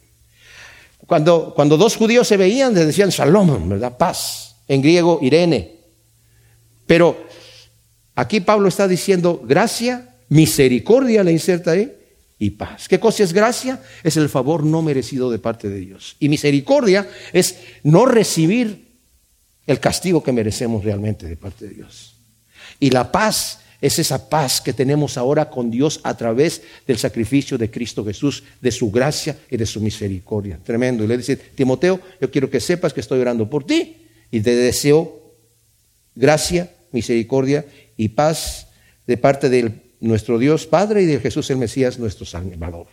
[1.07, 3.97] Cuando, cuando dos judíos se veían, les decían shalom, ¿verdad?
[3.97, 4.52] Paz.
[4.69, 5.77] En griego, Irene.
[6.87, 7.27] Pero
[8.15, 11.93] aquí Pablo está diciendo gracia, misericordia, le inserta ahí,
[12.39, 12.89] y paz.
[12.89, 13.81] ¿Qué cosa es gracia?
[14.03, 16.17] Es el favor no merecido de parte de Dios.
[16.19, 18.89] Y misericordia es no recibir
[19.67, 22.17] el castigo que merecemos realmente de parte de Dios.
[22.81, 27.57] Y la paz es esa paz que tenemos ahora con Dios a través del sacrificio
[27.57, 30.59] de Cristo Jesús, de su gracia y de su misericordia.
[30.65, 31.05] Tremendo.
[31.05, 34.02] Y le dice, Timoteo, yo quiero que sepas que estoy orando por ti
[34.33, 35.23] y te deseo
[36.17, 37.65] gracia, misericordia
[37.97, 38.67] y paz
[39.07, 42.89] de parte de nuestro Dios Padre y de Jesús el Mesías, nuestro Salvador.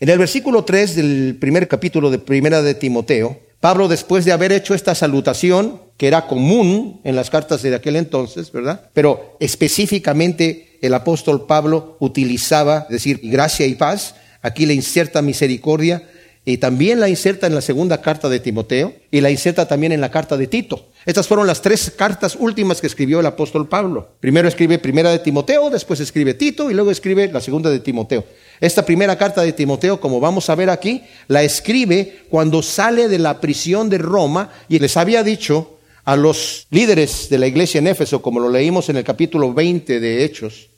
[0.00, 4.50] En el versículo 3 del primer capítulo de Primera de Timoteo, Pablo, después de haber
[4.50, 8.90] hecho esta salutación, que era común en las cartas de aquel entonces, ¿verdad?
[8.92, 16.02] Pero específicamente el apóstol Pablo utilizaba decir gracia y paz, aquí le inserta misericordia
[16.44, 20.00] y también la inserta en la segunda carta de Timoteo y la inserta también en
[20.00, 20.88] la carta de Tito.
[21.06, 24.08] Estas fueron las tres cartas últimas que escribió el apóstol Pablo.
[24.18, 28.24] Primero escribe primera de Timoteo, después escribe Tito y luego escribe la segunda de Timoteo.
[28.60, 33.18] Esta primera carta de Timoteo, como vamos a ver aquí, la escribe cuando sale de
[33.20, 37.86] la prisión de Roma y les había dicho a los líderes de la iglesia en
[37.86, 40.70] Éfeso, como lo leímos en el capítulo 20 de Hechos,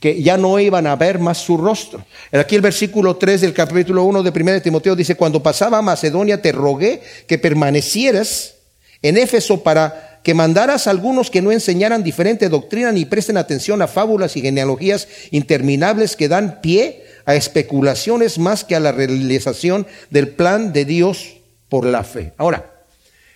[0.00, 2.04] que ya no iban a ver más su rostro.
[2.32, 5.82] Aquí el versículo 3 del capítulo 1 de 1 de Timoteo dice, cuando pasaba a
[5.82, 8.54] Macedonia te rogué que permanecieras
[9.02, 13.80] en Éfeso para que mandaras a algunos que no enseñaran diferente doctrina ni presten atención
[13.82, 19.86] a fábulas y genealogías interminables que dan pie a especulaciones más que a la realización
[20.10, 21.36] del plan de Dios
[21.68, 22.32] por la fe.
[22.36, 22.79] Ahora,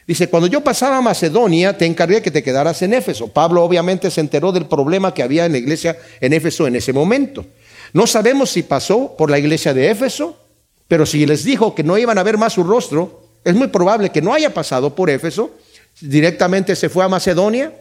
[0.06, 3.28] dice, cuando yo pasaba a Macedonia, te encargué que te quedaras en Éfeso.
[3.28, 6.92] Pablo obviamente se enteró del problema que había en la iglesia en Éfeso en ese
[6.92, 7.44] momento.
[7.92, 10.36] No sabemos si pasó por la iglesia de Éfeso,
[10.88, 14.10] pero si les dijo que no iban a ver más su rostro, es muy probable
[14.10, 15.52] que no haya pasado por Éfeso,
[16.00, 17.72] directamente se fue a Macedonia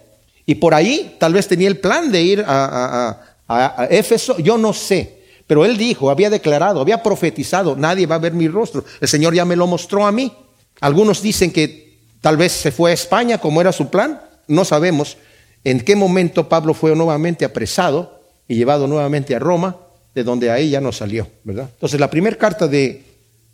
[0.46, 4.74] y por ahí tal vez tenía el plan de ir a, a Éfeso, yo no
[4.74, 5.24] sé.
[5.48, 8.86] Pero él dijo, había declarado, había profetizado, nadie va a ver mi rostro.
[9.02, 10.32] El Señor ya me lo mostró a mí.
[10.80, 11.93] Algunos dicen que
[12.24, 14.22] tal vez se fue a España como era su plan.
[14.48, 15.18] No sabemos
[15.66, 19.76] en qué momento Pablo fue nuevamente apresado y llevado nuevamente a Roma,
[20.16, 21.70] de donde ahí ya no salió, ¿verdad?
[21.74, 23.04] Entonces la primera carta de,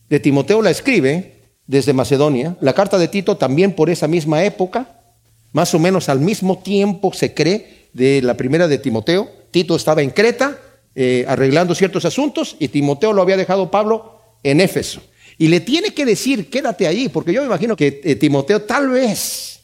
[0.08, 1.34] de Timoteo la escribe
[1.66, 2.58] desde Macedonia.
[2.62, 5.02] La carta de Tito también por esa misma época,
[5.52, 9.32] más o menos al mismo tiempo se cree de la primera de Timoteo.
[9.50, 10.60] Tito estaba en Creta
[10.94, 15.02] eh, arreglando ciertos asuntos y Timoteo lo había dejado Pablo en Éfeso.
[15.40, 18.90] Y le tiene que decir, quédate allí, porque yo me imagino que eh, Timoteo tal
[18.90, 19.60] vez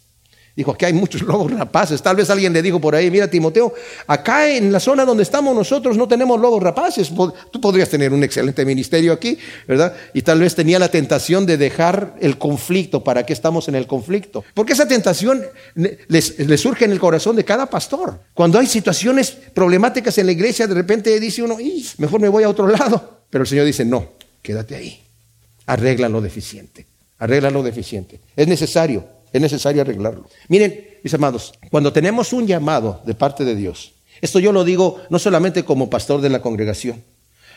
[0.56, 2.02] Dijo, aquí hay muchos lobos rapaces.
[2.02, 3.74] Tal vez alguien le dijo por ahí, mira Timoteo,
[4.08, 7.12] acá en la zona donde estamos nosotros no tenemos lobos rapaces.
[7.52, 9.94] Tú podrías tener un excelente ministerio aquí, ¿verdad?
[10.14, 13.04] Y tal vez tenía la tentación de dejar el conflicto.
[13.04, 14.44] ¿Para qué estamos en el conflicto?
[14.54, 15.44] Porque esa tentación
[15.76, 18.22] le surge en el corazón de cada pastor.
[18.34, 21.58] Cuando hay situaciones problemáticas en la iglesia, de repente dice uno,
[21.98, 23.24] mejor me voy a otro lado.
[23.30, 25.05] Pero el Señor dice, no, quédate ahí.
[25.66, 26.86] Arregla lo deficiente.
[27.20, 28.20] Arregla lo deficiente.
[28.36, 30.24] Es necesario es necesario arreglarlo.
[30.48, 35.02] Miren, mis amados, cuando tenemos un llamado de parte de Dios, esto yo lo digo
[35.10, 37.04] no solamente como pastor de la congregación,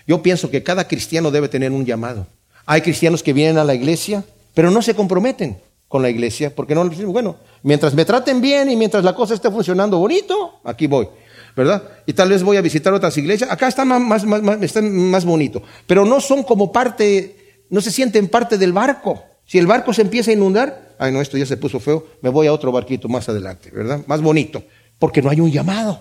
[0.04, 2.26] yo pienso que cada cristiano debe tener un llamado.
[2.66, 6.74] Hay cristianos que vienen a la iglesia, pero no se comprometen con la iglesia, porque
[6.74, 10.88] no dicen, bueno, mientras me traten bien y mientras la cosa esté funcionando bonito, aquí
[10.88, 11.06] voy.
[11.54, 11.82] ¿verdad?
[12.06, 13.50] Y tal vez voy a visitar otras iglesias.
[13.50, 15.62] Acá está más, más, más, está más bonito.
[15.86, 17.37] Pero no son como parte,
[17.70, 19.22] no se sienten parte del barco.
[19.44, 22.28] Si el barco se empieza a inundar, ay no, esto ya se puso feo, me
[22.28, 24.02] voy a otro barquito más adelante, ¿verdad?
[24.06, 24.62] Más bonito,
[24.98, 26.00] porque no hay un llamado.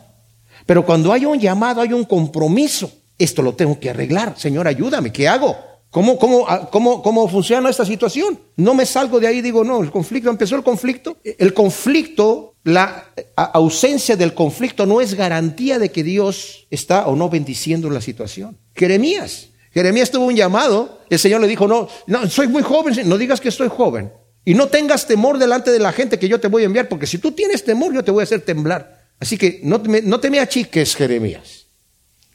[0.66, 2.92] Pero cuando hay un llamado, hay un compromiso.
[3.18, 4.38] Esto lo tengo que arreglar.
[4.38, 5.56] Señor, ayúdame, ¿qué hago?
[5.90, 8.38] ¿Cómo, cómo, ah, cómo, cómo funciona esta situación?
[8.58, 11.18] No me salgo de ahí y digo, no, el conflicto, empezó el conflicto.
[11.24, 17.30] El conflicto, la ausencia del conflicto no es garantía de que Dios está o no
[17.30, 18.58] bendiciendo la situación.
[18.76, 23.16] Jeremías, Jeremías tuvo un llamado, el Señor le dijo, no, no, soy muy joven, no
[23.16, 24.12] digas que estoy joven.
[24.44, 27.06] Y no tengas temor delante de la gente que yo te voy a enviar, porque
[27.06, 29.06] si tú tienes temor, yo te voy a hacer temblar.
[29.20, 31.68] Así que no te, no me achiques, Jeremías.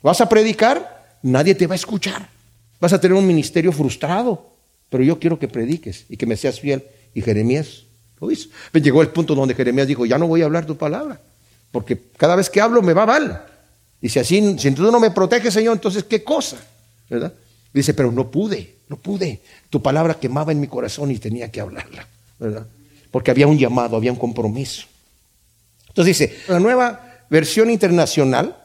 [0.01, 2.29] Vas a predicar, nadie te va a escuchar.
[2.79, 4.53] Vas a tener un ministerio frustrado,
[4.89, 6.85] pero yo quiero que prediques y que me seas fiel.
[7.13, 7.83] Y Jeremías
[8.21, 8.47] lo hizo.
[8.71, 11.19] Llegó el punto donde Jeremías dijo, ya no voy a hablar tu palabra,
[11.73, 13.47] porque cada vez que hablo me va mal.
[13.99, 16.55] Y si así, si tú no me proteges, Señor, entonces ¿qué cosa?
[17.73, 19.41] Dice, pero no pude, no pude.
[19.69, 22.07] Tu palabra quemaba en mi corazón y tenía que hablarla,
[22.39, 22.67] ¿verdad?
[23.09, 24.85] Porque había un llamado, había un compromiso.
[25.87, 28.55] Entonces dice, la nueva versión internacional,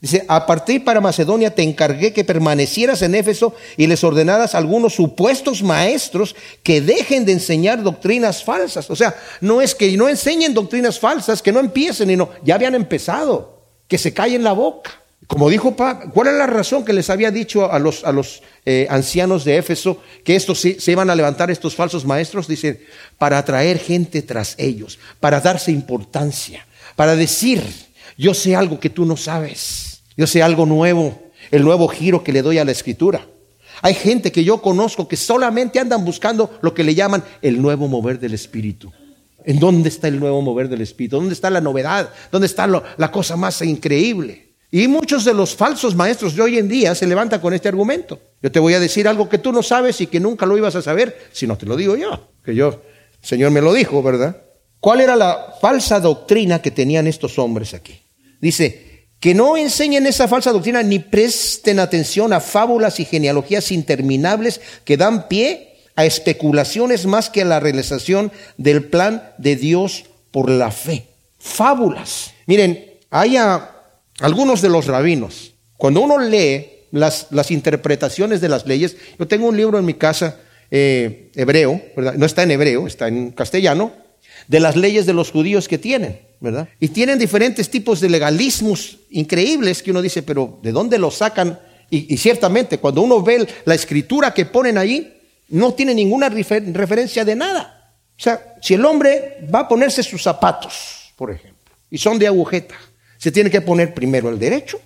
[0.00, 4.58] dice, a partir para Macedonia te encargué que permanecieras en Éfeso y les ordenaras a
[4.58, 8.90] algunos supuestos maestros que dejen de enseñar doctrinas falsas.
[8.90, 12.54] O sea, no es que no enseñen doctrinas falsas, que no empiecen y no, ya
[12.54, 15.03] habían empezado, que se callen la boca.
[15.26, 19.44] Como dijo Pablo, ¿cuál es la razón que les había dicho a los, eh, ancianos
[19.44, 22.46] de Éfeso que estos se, se, iban a levantar estos falsos maestros?
[22.46, 22.84] Dice,
[23.16, 27.62] para atraer gente tras ellos, para darse importancia, para decir,
[28.18, 31.18] yo sé algo que tú no sabes, yo sé algo nuevo,
[31.50, 33.26] el nuevo giro que le doy a la escritura.
[33.82, 37.88] Hay gente que yo conozco que solamente andan buscando lo que le llaman el nuevo
[37.88, 38.92] mover del Espíritu.
[39.44, 41.16] ¿En dónde está el nuevo mover del Espíritu?
[41.16, 42.10] ¿Dónde está la novedad?
[42.30, 44.43] ¿Dónde está la cosa más increíble?
[44.74, 48.20] Y muchos de los falsos maestros de hoy en día se levantan con este argumento.
[48.42, 50.74] Yo te voy a decir algo que tú no sabes y que nunca lo ibas
[50.74, 52.30] a saber si no te lo digo yo.
[52.44, 52.80] Que yo, el
[53.20, 54.42] Señor me lo dijo, ¿verdad?
[54.80, 58.02] ¿Cuál era la falsa doctrina que tenían estos hombres aquí?
[58.40, 64.60] Dice, que no enseñen esa falsa doctrina ni presten atención a fábulas y genealogías interminables
[64.84, 70.50] que dan pie a especulaciones más que a la realización del plan de Dios por
[70.50, 71.06] la fe.
[71.38, 72.32] Fábulas.
[72.46, 73.70] Miren, haya
[74.20, 79.48] algunos de los rabinos, cuando uno lee las, las interpretaciones de las leyes, yo tengo
[79.48, 82.14] un libro en mi casa eh, hebreo, ¿verdad?
[82.14, 83.92] no está en hebreo, está en castellano,
[84.48, 86.68] de las leyes de los judíos que tienen, ¿verdad?
[86.80, 91.58] Y tienen diferentes tipos de legalismos increíbles que uno dice, pero ¿de dónde los sacan?
[91.90, 95.14] Y, y ciertamente, cuando uno ve la escritura que ponen ahí,
[95.48, 97.94] no tiene ninguna referencia de nada.
[98.18, 102.26] O sea, si el hombre va a ponerse sus zapatos, por ejemplo, y son de
[102.26, 102.74] agujeta,
[103.24, 104.78] se tiene que poner primero el derecho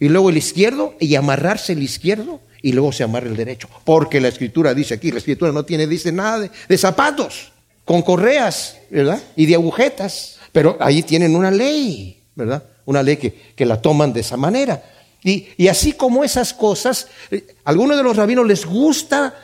[0.00, 3.68] y luego el izquierdo y amarrarse el izquierdo y luego se amarra el derecho.
[3.84, 7.52] Porque la escritura dice aquí, la escritura no tiene, dice nada de, zapatos
[7.84, 9.22] con correas, ¿verdad?
[9.36, 10.38] Y de agujetas.
[10.52, 12.64] Pero ahí tienen una ley, ¿verdad?
[12.86, 14.82] Una ley que, que la toman de esa manera.
[15.22, 19.34] Y, y, así como esas cosas, eh, algunos de los rabinos les gusta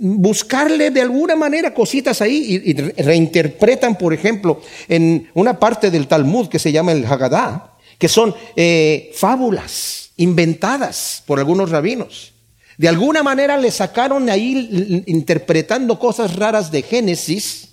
[0.00, 6.48] buscarle de alguna manera cositas ahí y, reinterpretan, por ejemplo, en una parte del Talmud
[6.48, 12.32] que se llama el Haggadah, que son eh, fábulas inventadas por algunos rabinos.
[12.76, 17.70] De alguna manera le sacaron ahí interpretando cosas raras de Génesis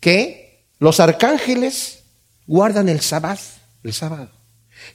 [0.00, 2.00] que los arcángeles
[2.46, 3.40] guardan el sábado,
[3.82, 4.30] el sábado,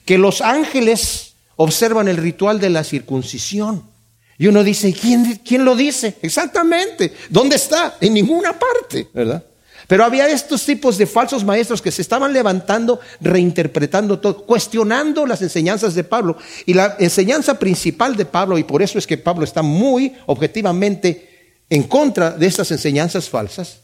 [0.04, 3.91] que los ángeles observan el ritual de la circuncisión.
[4.38, 6.16] Y uno dice, ¿quién, quién lo dice?
[6.22, 7.12] Exactamente.
[7.28, 7.96] ¿Dónde está?
[8.00, 9.44] En ninguna parte, ¿verdad?
[9.86, 15.42] Pero había estos tipos de falsos maestros que se estaban levantando, reinterpretando todo, cuestionando las
[15.42, 16.38] enseñanzas de Pablo.
[16.66, 21.56] Y la enseñanza principal de Pablo, y por eso es que Pablo está muy objetivamente
[21.68, 23.80] en contra de estas enseñanzas falsas,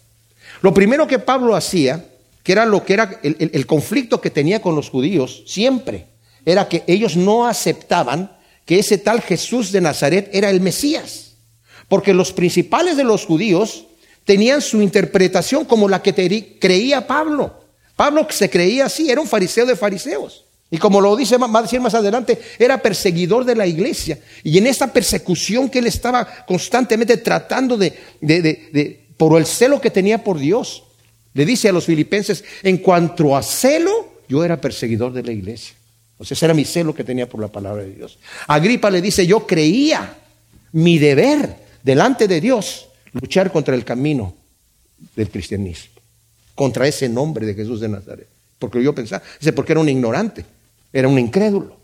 [0.62, 2.04] lo primero que Pablo hacía,
[2.42, 6.06] que era lo que era el, el, el conflicto que tenía con los judíos, siempre,
[6.44, 8.32] era que ellos no aceptaban
[8.68, 11.36] que ese tal Jesús de Nazaret era el Mesías.
[11.88, 13.86] Porque los principales de los judíos
[14.24, 17.64] tenían su interpretación como la que creía Pablo.
[17.96, 20.44] Pablo se creía así, era un fariseo de fariseos.
[20.70, 24.18] Y como lo dice, va a decir más adelante, era perseguidor de la iglesia.
[24.44, 29.90] Y en esta persecución que él estaba constantemente tratando de, de, por el celo que
[29.90, 30.84] tenía por Dios,
[31.32, 35.74] le dice a los filipenses, en cuanto a celo, yo era perseguidor de la iglesia.
[36.18, 38.18] O sea, ese era mi celo que tenía por la palabra de Dios.
[38.48, 40.16] Agripa le dice, yo creía
[40.72, 44.34] mi deber delante de Dios luchar contra el camino
[45.14, 46.00] del cristianismo,
[46.54, 48.28] contra ese nombre de Jesús de Nazaret.
[48.58, 50.44] Porque yo pensaba, dice, porque era un ignorante,
[50.92, 51.76] era un incrédulo.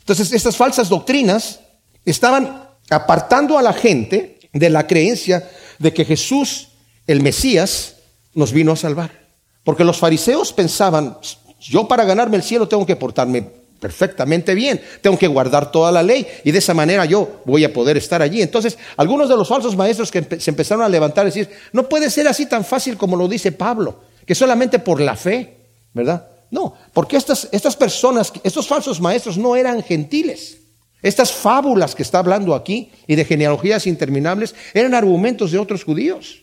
[0.00, 1.60] Entonces, estas falsas doctrinas
[2.04, 6.68] estaban apartando a la gente de la creencia de que Jesús,
[7.06, 7.96] el Mesías,
[8.34, 9.26] nos vino a salvar.
[9.64, 11.18] Porque los fariseos pensaban,
[11.60, 13.48] yo para ganarme el cielo tengo que portarme
[13.80, 14.80] perfectamente bien.
[15.00, 18.22] Tengo que guardar toda la ley y de esa manera yo voy a poder estar
[18.22, 18.42] allí.
[18.42, 22.10] Entonces, algunos de los falsos maestros que se empezaron a levantar y decir, no puede
[22.10, 25.56] ser así tan fácil como lo dice Pablo, que solamente por la fe,
[25.92, 26.28] ¿verdad?
[26.50, 30.58] No, porque estas, estas personas, estos falsos maestros no eran gentiles.
[31.02, 36.42] Estas fábulas que está hablando aquí y de genealogías interminables eran argumentos de otros judíos.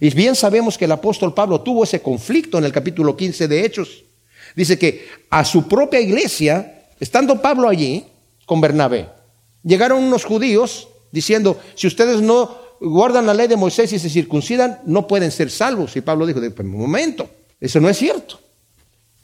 [0.00, 3.64] Y bien sabemos que el apóstol Pablo tuvo ese conflicto en el capítulo 15 de
[3.64, 4.04] Hechos.
[4.54, 8.04] Dice que a su propia iglesia, estando Pablo allí
[8.46, 9.08] con Bernabé,
[9.62, 14.80] llegaron unos judíos diciendo, si ustedes no guardan la ley de Moisés y se circuncidan,
[14.86, 15.96] no pueden ser salvos.
[15.96, 17.28] Y Pablo dijo, un momento,
[17.60, 18.40] eso no es cierto.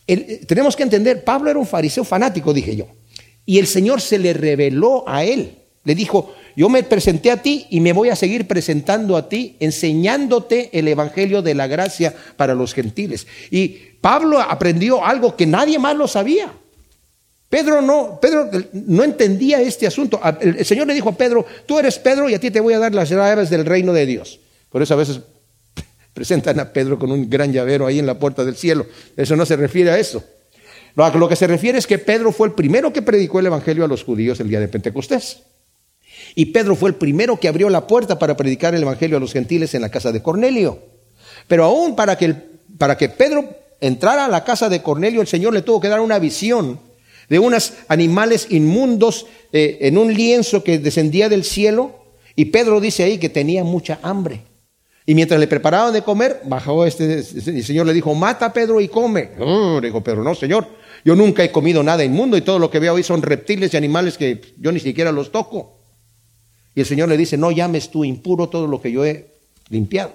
[0.06, 2.86] Eh, tenemos que entender, Pablo era un fariseo fanático, dije yo.
[3.44, 5.58] Y el Señor se le reveló a él.
[5.84, 9.56] Le dijo, yo me presenté a ti y me voy a seguir presentando a ti,
[9.60, 13.26] enseñándote el Evangelio de la gracia para los gentiles.
[13.50, 13.68] Y
[14.00, 16.50] Pablo aprendió algo que nadie más lo sabía.
[17.50, 20.18] Pedro no, Pedro no entendía este asunto.
[20.40, 22.78] El Señor le dijo a Pedro, tú eres Pedro y a ti te voy a
[22.78, 24.40] dar las llaves del reino de Dios.
[24.70, 25.20] Por eso a veces
[26.14, 28.86] presentan a Pedro con un gran llavero ahí en la puerta del cielo.
[29.14, 30.24] Eso no se refiere a eso.
[30.94, 33.88] Lo que se refiere es que Pedro fue el primero que predicó el Evangelio a
[33.88, 35.42] los judíos el día de Pentecostés.
[36.34, 39.32] Y Pedro fue el primero que abrió la puerta para predicar el Evangelio a los
[39.32, 40.82] gentiles en la casa de Cornelio.
[41.48, 42.34] Pero aún para que,
[42.78, 43.48] para que Pedro
[43.80, 46.80] entrara a la casa de Cornelio, el Señor le tuvo que dar una visión
[47.28, 52.04] de unos animales inmundos eh, en un lienzo que descendía del cielo.
[52.34, 54.42] Y Pedro dice ahí que tenía mucha hambre.
[55.08, 58.80] Y mientras le preparaban de comer, bajó este, el Señor le dijo, mata a Pedro
[58.80, 59.30] y come.
[59.38, 60.66] Oh, dijo Pedro, no, Señor,
[61.04, 63.76] yo nunca he comido nada inmundo y todo lo que veo hoy son reptiles y
[63.76, 65.75] animales que yo ni siquiera los toco.
[66.76, 69.28] Y el Señor le dice, no llames tú impuro todo lo que yo he
[69.70, 70.12] limpiado.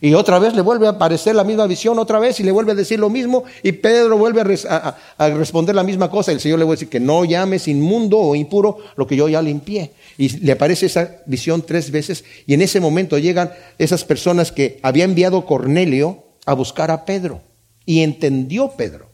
[0.00, 2.72] Y otra vez le vuelve a aparecer la misma visión, otra vez, y le vuelve
[2.72, 6.30] a decir lo mismo, y Pedro vuelve a, res, a, a, responder la misma cosa.
[6.30, 9.28] El Señor le vuelve a decir que no llames inmundo o impuro lo que yo
[9.28, 9.90] ya limpié.
[10.16, 14.78] Y le aparece esa visión tres veces, y en ese momento llegan esas personas que
[14.82, 17.42] había enviado Cornelio a buscar a Pedro.
[17.84, 19.06] Y entendió Pedro.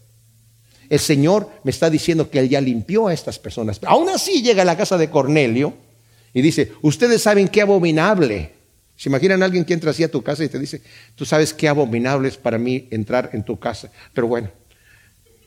[0.91, 3.81] El Señor me está diciendo que él ya limpió a estas personas.
[3.87, 5.86] Aún así llega a la casa de Cornelio
[6.37, 8.51] y dice, ustedes saben qué abominable.
[8.95, 10.83] ¿Se imaginan a alguien que entra así a tu casa y te dice,
[11.15, 13.91] tú sabes qué abominable es para mí entrar en tu casa?
[14.13, 14.51] Pero bueno,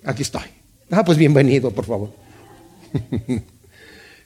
[0.03, 0.41] aquí estoy.
[0.89, 2.11] Ah, pues bienvenido, por favor.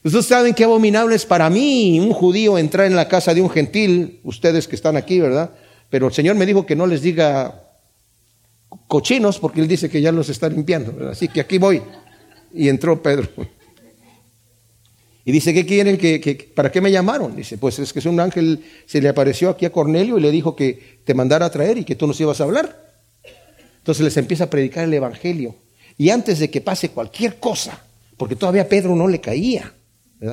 [0.05, 3.49] Ustedes saben qué abominable es para mí un judío entrar en la casa de un
[3.49, 5.51] gentil, ustedes que están aquí, ¿verdad?
[5.89, 7.67] pero el Señor me dijo que no les diga
[8.87, 11.09] cochinos porque Él dice que ya los está limpiando.
[11.09, 11.83] Así que aquí voy.
[12.53, 13.27] Y entró Pedro.
[15.25, 15.97] Y dice, ¿qué quieren?
[15.97, 17.35] que, ¿Para qué me llamaron?
[17.35, 20.55] Dice, pues es que un ángel, se le apareció aquí a Cornelio y le dijo
[20.55, 22.93] que te mandara a traer y que tú nos ibas a hablar.
[23.77, 25.55] Entonces les empieza a predicar el Evangelio.
[25.97, 27.83] Y antes de que pase cualquier cosa,
[28.17, 29.73] porque todavía Pedro no le caía,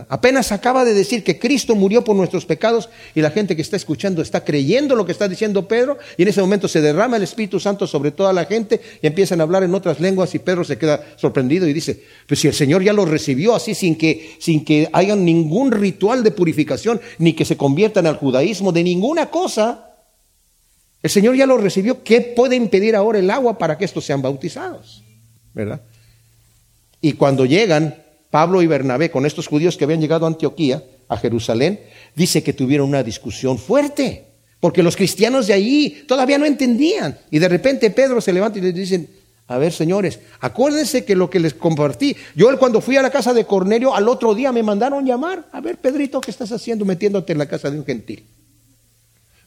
[0.08, 3.76] apenas acaba de decir que Cristo murió por nuestros pecados y la gente que está
[3.76, 7.24] escuchando está creyendo lo que está diciendo Pedro y en ese momento se derrama el
[7.24, 10.62] Espíritu Santo sobre toda la gente y empiezan a hablar en otras lenguas y Pedro
[10.64, 14.36] se queda sorprendido y dice, pues si el Señor ya lo recibió así sin que,
[14.38, 19.30] sin que haya ningún ritual de purificación ni que se conviertan al judaísmo de ninguna
[19.30, 19.90] cosa,
[21.02, 22.04] el Señor ya lo recibió.
[22.04, 25.02] ¿Qué puede impedir ahora el agua para que estos sean bautizados?
[25.54, 25.80] ¿Verdad?
[27.00, 31.16] Y cuando llegan Pablo y Bernabé con estos judíos que habían llegado a Antioquía, a
[31.16, 31.80] Jerusalén,
[32.14, 34.26] dice que tuvieron una discusión fuerte,
[34.60, 37.18] porque los cristianos de allí todavía no entendían.
[37.30, 39.08] Y de repente Pedro se levanta y les dice,
[39.48, 43.34] a ver, señores, acuérdense que lo que les compartí, yo cuando fui a la casa
[43.34, 47.32] de Cornelio, al otro día me mandaron llamar, a ver, Pedrito, ¿qué estás haciendo metiéndote
[47.32, 48.24] en la casa de un gentil?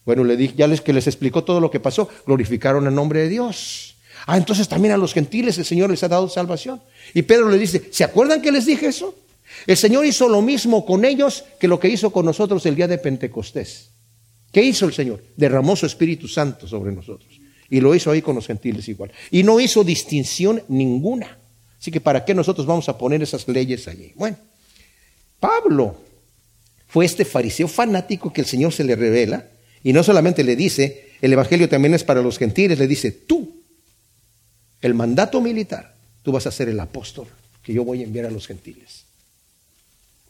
[0.06, 3.22] Bueno, le dije, ya les que les explicó todo lo que pasó, glorificaron el nombre
[3.22, 3.93] de Dios.
[4.26, 6.82] Ah, entonces también a los gentiles el Señor les ha dado salvación.
[7.14, 9.16] Y Pedro le dice, ¿se acuerdan que les dije eso?
[9.68, 12.88] El Señor hizo lo mismo con ellos que lo que hizo con nosotros el día
[12.88, 13.90] de Pentecostés.
[14.52, 15.24] ¿Qué hizo el Señor?
[15.36, 17.40] Derramó su Espíritu Santo sobre nosotros.
[17.70, 19.12] Y lo hizo ahí con los gentiles igual.
[19.32, 21.38] Y no hizo distinción ninguna.
[21.80, 24.14] Así que ¿para qué nosotros vamos a poner esas leyes allí?
[24.16, 24.38] Bueno,
[25.40, 25.98] Pablo
[26.88, 29.48] fue este fariseo fanático que el Señor se le revela
[29.84, 33.63] y no solamente le dice, el Evangelio también es para los gentiles, le dice, tú,
[34.84, 37.26] el mandato militar, tú vas a ser el apóstol
[37.64, 39.06] que yo voy a enviar a los gentiles.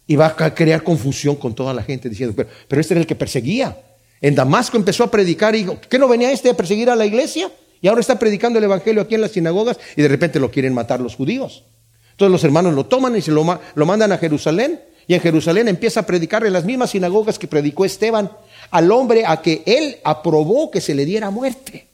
[0.05, 2.35] Y va a crear confusión con toda la gente diciendo,
[2.67, 3.75] pero, este era el que perseguía.
[4.21, 7.05] En Damasco empezó a predicar y dijo, ¿qué no venía este a perseguir a la
[7.05, 7.51] iglesia?
[7.81, 10.73] Y ahora está predicando el Evangelio aquí en las sinagogas y de repente lo quieren
[10.73, 11.63] matar los judíos.
[12.11, 15.67] Entonces los hermanos lo toman y se lo, lo mandan a Jerusalén y en Jerusalén
[15.67, 18.31] empieza a predicar en las mismas sinagogas que predicó Esteban
[18.69, 21.87] al hombre a que él aprobó que se le diera muerte.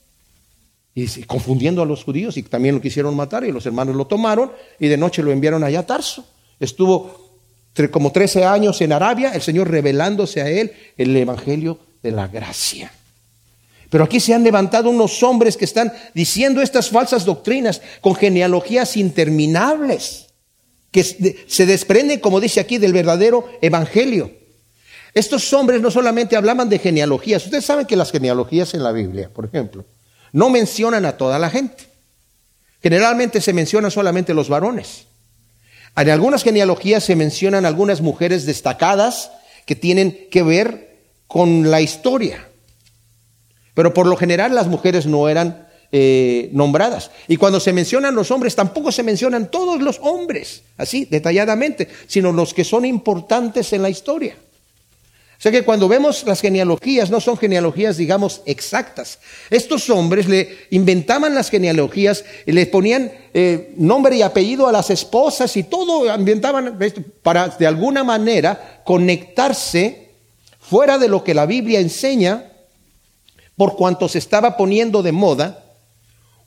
[1.00, 4.52] Y confundiendo a los judíos y también lo quisieron matar y los hermanos lo tomaron
[4.80, 6.26] y de noche lo enviaron allá a Tarso.
[6.60, 7.30] Estuvo
[7.90, 12.92] como 13 años en Arabia, el Señor revelándose a él el Evangelio de la gracia.
[13.90, 18.98] Pero aquí se han levantado unos hombres que están diciendo estas falsas doctrinas con genealogías
[18.98, 20.28] interminables,
[20.92, 24.32] que se desprenden, como dice aquí, del verdadero Evangelio.
[25.14, 29.30] Estos hombres no solamente hablaban de genealogías, ustedes saben que las genealogías en la Biblia,
[29.34, 29.86] por ejemplo,
[30.32, 31.86] no mencionan a toda la gente.
[32.82, 35.06] Generalmente se mencionan solamente los varones.
[35.96, 39.32] En algunas genealogías se mencionan algunas mujeres destacadas
[39.66, 42.48] que tienen que ver con la historia.
[43.74, 47.12] Pero por lo general las mujeres no eran eh, nombradas.
[47.28, 52.32] Y cuando se mencionan los hombres, tampoco se mencionan todos los hombres, así, detalladamente, sino
[52.32, 54.36] los que son importantes en la historia.
[55.40, 59.20] O sea que cuando vemos las genealogías, no son genealogías, digamos, exactas.
[59.50, 65.56] Estos hombres le inventaban las genealogías, le ponían eh, nombre y apellido a las esposas
[65.56, 66.78] y todo, inventaban
[67.24, 70.10] para de alguna manera conectarse
[70.60, 72.52] fuera de lo que la Biblia enseña,
[73.56, 75.64] por cuanto se estaba poniendo de moda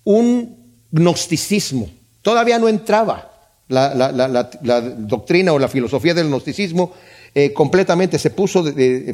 [0.04, 1.88] un gnosticismo.
[2.20, 3.30] Todavía no entraba
[3.68, 6.92] la doctrina o la filosofía del gnosticismo
[7.34, 8.64] eh, completamente, se puso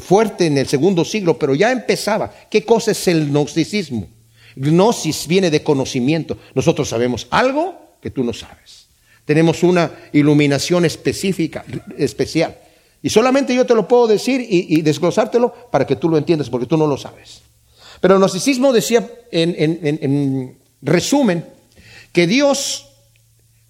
[0.01, 2.33] fuerte en el segundo siglo, pero ya empezaba.
[2.51, 4.09] ¿Qué cosa es el gnosticismo?
[4.57, 6.37] Gnosis viene de conocimiento.
[6.55, 8.89] Nosotros sabemos algo que tú no sabes.
[9.25, 11.65] Tenemos una iluminación específica,
[11.97, 12.59] especial.
[13.03, 16.67] Y solamente yo te lo puedo decir y, desglosártelo para que tú lo entiendas, porque
[16.67, 17.43] tú no lo sabes.
[18.01, 21.45] Pero el gnosticismo decía en, en resumen
[22.13, 22.89] que Dios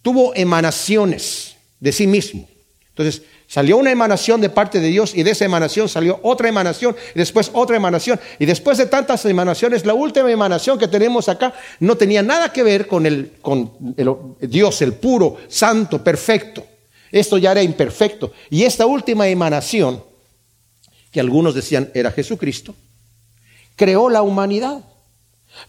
[0.01, 2.49] tuvo emanaciones de sí mismo.
[2.90, 6.94] Entonces, Salió una emanación de parte de Dios y de esa emanación salió otra emanación
[7.14, 8.20] y después otra emanación.
[8.38, 12.62] Y después de tantas emanaciones, la última emanación que tenemos acá no tenía nada que
[12.62, 13.72] ver con, el, con
[14.38, 16.62] Dios, el puro, santo, perfecto.
[17.11, 18.32] Esto ya era imperfecto.
[18.51, 20.05] Y esta última emanación,
[21.11, 22.74] que algunos decían era Jesucristo,
[23.76, 24.80] creó la humanidad.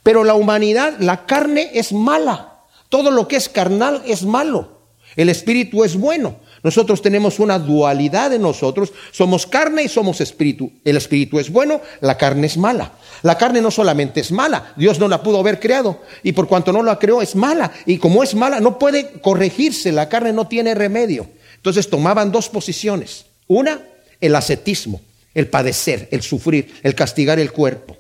[0.03, 2.59] Pero la humanidad, la carne es mala.
[2.89, 4.79] Todo lo que es carnal es malo.
[5.15, 6.35] El espíritu es bueno.
[6.63, 10.71] Nosotros tenemos una dualidad en nosotros, somos carne y somos espíritu.
[10.83, 12.93] El espíritu es bueno, la carne es mala.
[13.21, 16.71] La carne no solamente es mala, Dios no la pudo haber creado y por cuanto
[16.71, 20.47] no la creó es mala y como es mala no puede corregirse, la carne no
[20.47, 21.27] tiene remedio.
[21.55, 23.25] Entonces tomaban dos posiciones.
[23.47, 23.81] Una,
[24.21, 25.01] el ascetismo,
[25.33, 27.98] el padecer, el sufrir, el castigar el cuerpo.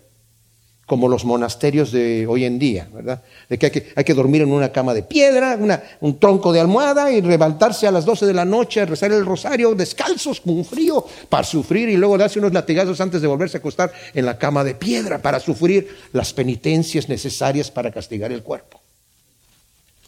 [0.89, 3.21] Como los monasterios de hoy en día, ¿verdad?
[3.47, 5.55] De que hay, que hay que dormir en una cama de piedra,
[6.01, 9.23] un tronco de almohada y levantarse a las 12 de la noche a rezar el
[9.23, 13.59] rosario descalzos con frío para sufrir y luego darse unos latigazos antes de volverse a
[13.59, 18.81] acostar en la cama de piedra para sufrir las penitencias necesarias para castigar el cuerpo,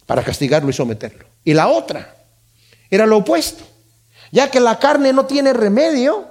[0.07, 1.25] para castigarlo y someterlo.
[1.45, 2.15] Y la otra
[2.89, 3.63] era lo opuesto,
[4.31, 6.25] ya que la carne no tiene remedio,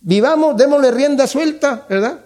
[0.00, 2.20] vivamos, démosle rienda suelta, ¿verdad?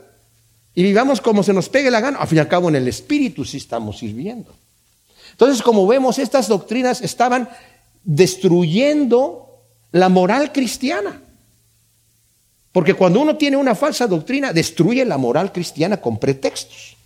[0.75, 2.18] Y vivamos como se nos pegue la gana.
[2.18, 4.55] Al fin y al cabo, en el Espíritu sí estamos sirviendo.
[5.33, 7.49] Entonces, como vemos, estas doctrinas estaban
[8.05, 9.61] destruyendo
[9.93, 11.20] la moral cristiana.
[12.73, 16.97] Porque cuando uno tiene una falsa doctrina, destruye la moral cristiana con pretextos.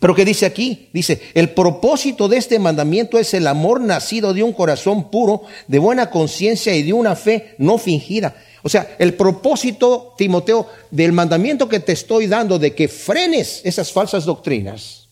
[0.00, 0.88] Pero ¿qué dice aquí?
[0.92, 5.78] Dice, el propósito de este mandamiento es el amor nacido de un corazón puro, de
[5.78, 8.34] buena conciencia y de una fe no fingida.
[8.66, 13.92] O sea, el propósito, Timoteo, del mandamiento que te estoy dando de que frenes esas
[13.92, 15.06] falsas doctrinas,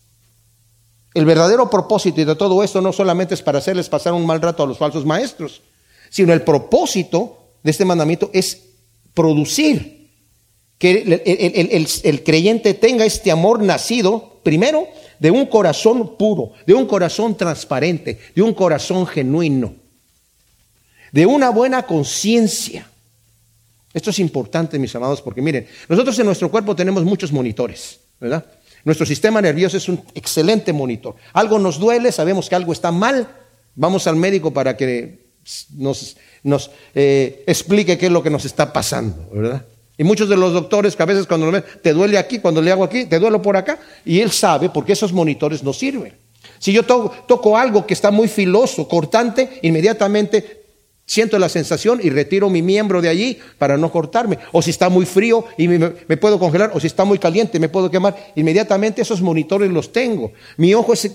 [1.13, 4.63] el verdadero propósito de todo esto no solamente es para hacerles pasar un mal rato
[4.63, 5.61] a los falsos maestros,
[6.09, 8.59] sino el propósito de este mandamiento es
[9.13, 10.09] producir
[10.79, 14.87] que el, creyente tenga este amor nacido, primero,
[15.19, 19.75] de un corazón puro, de un corazón transparente, de un corazón genuino,
[21.11, 22.89] de una buena conciencia
[23.93, 28.45] esto es importante, mis amados, porque miren, nosotros en nuestro cuerpo tenemos muchos monitores, ¿verdad?
[28.83, 31.15] Nuestro sistema nervioso es un excelente monitor.
[31.33, 33.27] Algo nos duele, sabemos que algo está mal,
[33.75, 35.23] vamos al médico para que
[35.77, 36.17] nos,
[36.95, 39.65] eh, explique qué es lo que nos está pasando, ¿verdad?
[39.95, 42.61] Y muchos de los doctores que a veces cuando lo ven, te duele aquí, cuando
[42.61, 46.17] le hago aquí, te duele por acá, y él sabe porque esos monitores no sirven.
[46.57, 50.62] Si yo toco algo que está muy filoso, cortante, inmediatamente
[51.05, 54.39] Siento la sensación y retiro mi miembro de allí para no cortarme.
[54.53, 57.67] O si está muy frío y me, puedo congelar, o si está muy caliente me
[57.67, 58.31] puedo quemar.
[58.35, 60.31] Inmediatamente esos monitores los tengo.
[60.55, 61.11] Mi ojo es,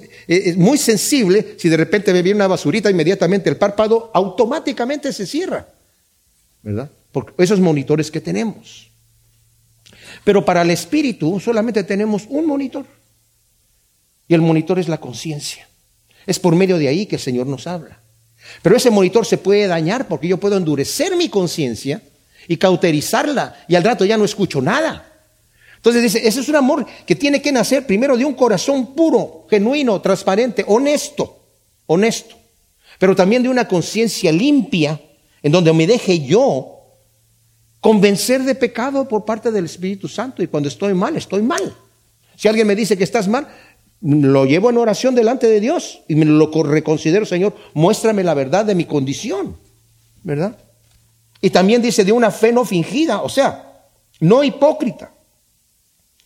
[0.57, 1.55] muy sensible.
[1.59, 5.67] Si de repente me viene una basurita, inmediatamente el párpado automáticamente se cierra.
[6.63, 6.91] ¿Verdad?
[7.11, 8.91] Por esos monitores que tenemos.
[10.23, 12.85] Pero para el espíritu solamente tenemos un monitor.
[14.29, 15.67] Y el monitor es la conciencia.
[16.27, 18.03] Es por medio de ahí que el Señor nos habla.
[18.63, 22.03] Pero ese monitor se puede dañar porque yo puedo endurecer mi conciencia
[22.47, 25.05] y cauterizarla y al rato ya no escucho nada.
[25.77, 29.47] Entonces dice, ese es un amor que tiene que nacer primero de un corazón puro,
[29.49, 31.39] genuino, transparente, honesto,
[31.87, 32.37] honesto,
[32.99, 35.01] pero también de una conciencia limpia
[35.41, 36.79] en donde me deje yo
[37.81, 41.77] convencer de pecado por parte del Espíritu Santo y cuando estoy mal, estoy mal.
[42.35, 43.49] Si alguien me dice que estás mal,
[44.01, 48.65] lo llevo en oración delante de Dios y me lo reconsidero, Señor, muéstrame la verdad
[48.65, 49.57] de mi condición,
[50.23, 50.57] ¿verdad?
[51.41, 53.87] Y también dice de una fe no fingida, o sea,
[54.21, 55.13] no hipócrita,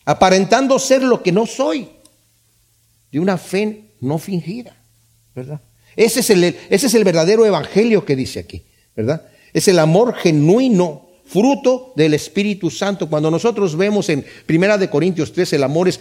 [0.05, 1.89] aparentando ser lo que no soy,
[3.11, 4.77] de una fe no fingida,
[5.35, 5.61] ¿verdad?
[5.97, 8.63] Ese es el, ese es el verdadero evangelio que dice aquí,
[8.97, 9.27] ¿verdad?
[9.53, 13.09] Es el amor genuino, fruto del Espíritu Santo.
[13.09, 16.01] Cuando nosotros vemos en Primera de Corintios 3, el amor es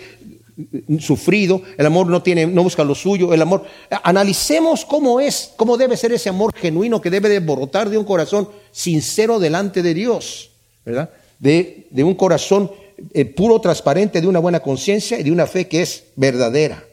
[1.00, 3.66] sufrido, el amor no tiene, no busca lo suyo, el amor.
[4.04, 8.06] Analicemos cómo es, cómo debe ser ese amor genuino que debe de brotar de un
[8.06, 10.52] corazón sincero delante de Dios,
[10.86, 11.10] ¿verdad?
[11.40, 12.72] De, un corazón
[13.14, 16.84] eh, puro, transparente, de una buena conciencia y de una fe que es verdadera.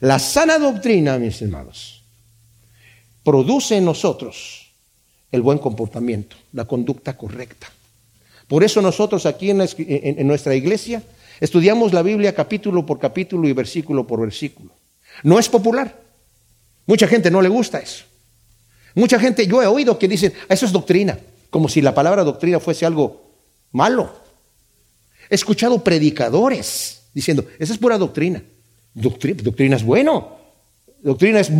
[0.00, 2.02] La sana doctrina, mis hermanos,
[3.22, 4.72] produce en nosotros
[5.32, 7.68] el buen comportamiento, la conducta correcta.
[8.46, 11.02] Por eso nosotros aquí en nuestra iglesia
[11.40, 14.70] Estudiamos la Biblia capítulo por capítulo y versículo por versículo.
[15.22, 16.00] No es popular.
[16.86, 18.04] Mucha gente no le gusta eso.
[18.94, 21.18] Mucha gente, yo he oído que dicen, eso es doctrina,
[21.50, 23.30] como si la palabra doctrina fuese algo
[23.70, 24.12] malo.
[25.30, 28.42] He escuchado predicadores diciendo, esa es pura doctrina.
[28.94, 30.38] Doctrina, es bueno.
[31.02, 31.50] Doctrina es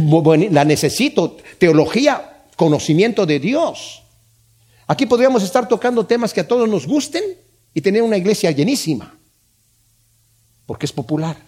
[0.51, 1.37] la necesito.
[1.59, 4.03] Teología, conocimiento de Dios.
[4.89, 7.23] Aquí podríamos estar tocando temas que a todos nos gusten
[7.75, 9.18] y tener una iglesia llenísima
[10.69, 11.39] porque es popular.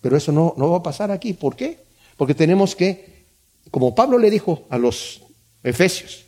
[0.00, 1.32] Pero eso no, no va a pasar aquí.
[1.32, 1.80] ¿Por qué?
[2.16, 3.24] Porque tenemos que,
[3.72, 5.20] como Pablo le dijo a los
[5.64, 6.24] efesios,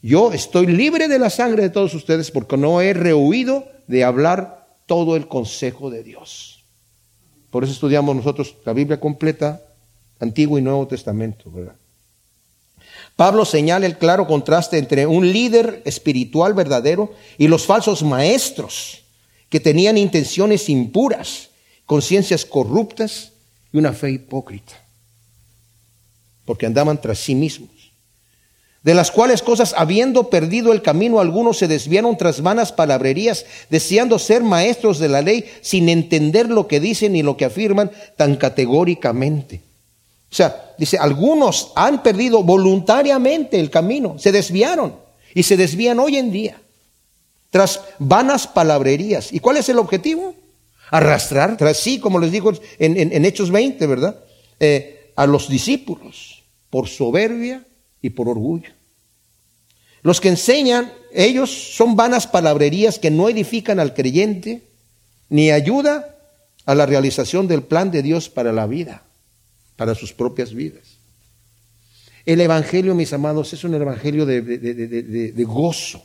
[0.00, 4.68] yo estoy libre de la sangre de todos ustedes porque no he rehuido de hablar
[4.86, 6.64] todo el consejo de Dios.
[7.50, 9.60] Por eso estudiamos nosotros la Biblia completa,
[10.20, 11.52] Antiguo y Nuevo Testamento.
[13.16, 19.02] Pablo señala el claro contraste entre un líder espiritual verdadero y los falsos maestros
[19.48, 21.50] que tenían intenciones impuras,
[21.86, 23.32] conciencias corruptas
[23.72, 24.74] y una fe hipócrita,
[26.44, 27.70] porque andaban tras sí mismos.
[28.80, 34.18] de las cuales cosas, habiendo perdido el camino, algunos se desviaron tras vanas palabrerías, deseando
[34.18, 38.36] ser maestros de la ley, sin entender lo que dicen y lo que afirman tan
[38.36, 39.62] categóricamente.
[40.30, 44.94] O sea, dice, algunos han perdido voluntariamente el camino, se desviaron
[45.34, 46.56] y se desvían hoy en día
[47.50, 49.32] tras vanas palabrerías.
[49.32, 50.34] ¿Y cuál es el objetivo?
[50.90, 54.18] Arrastrar tras sí, como les digo en, Hechos 20, ¿verdad?
[54.60, 57.64] Eh, a los discípulos por soberbia
[58.00, 58.70] y por orgullo.
[60.02, 64.62] Los que enseñan, ellos son vanas palabrerías que no edifican al creyente
[65.28, 66.16] ni ayuda
[66.64, 69.02] a la realización del plan de Dios para la vida,
[69.76, 70.98] para sus propias vidas.
[72.24, 76.04] El Evangelio, mis amados, es un Evangelio de, gozo.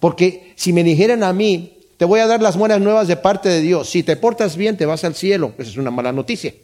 [0.00, 3.48] Porque si me dijeran a mí, te voy a dar las buenas nuevas de parte
[3.48, 6.54] de Dios, si te portas bien te vas al cielo, esa es una mala noticia.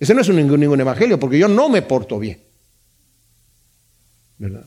[0.00, 2.38] Ese no es ningún, ningún evangelio, porque yo no me porto bien.
[4.38, 4.64] ¿Verdad?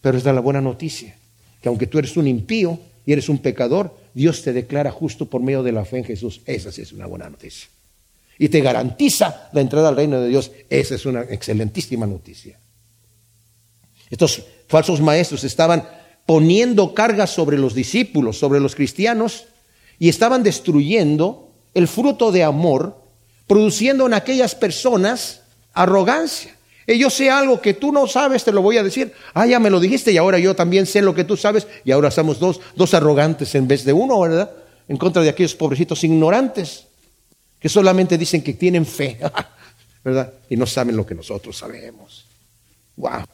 [0.00, 1.16] Pero es la buena noticia,
[1.62, 5.42] que aunque tú eres un impío y eres un pecador, Dios te declara justo por
[5.42, 6.42] medio de la fe en Jesús.
[6.44, 7.68] Esa sí es una buena noticia.
[8.38, 10.50] Y te garantiza la entrada al reino de Dios.
[10.68, 12.58] Esa es una excelentísima noticia.
[14.10, 15.88] Estos falsos maestros estaban
[16.26, 19.46] poniendo cargas sobre los discípulos, sobre los cristianos,
[19.98, 22.96] y estaban destruyendo el fruto de amor,
[23.46, 26.56] produciendo en aquellas personas arrogancia.
[26.86, 29.12] Y yo sé algo que tú no sabes, te lo voy a decir.
[29.32, 31.66] Ah, ya me lo dijiste y ahora yo también sé lo que tú sabes.
[31.84, 34.50] Y ahora somos dos, dos arrogantes en vez de uno, ¿verdad?
[34.86, 36.86] En contra de aquellos pobrecitos ignorantes
[37.58, 39.18] que solamente dicen que tienen fe,
[40.04, 40.34] ¿verdad?
[40.50, 42.26] Y no saben lo que nosotros sabemos.
[42.96, 43.24] Wow.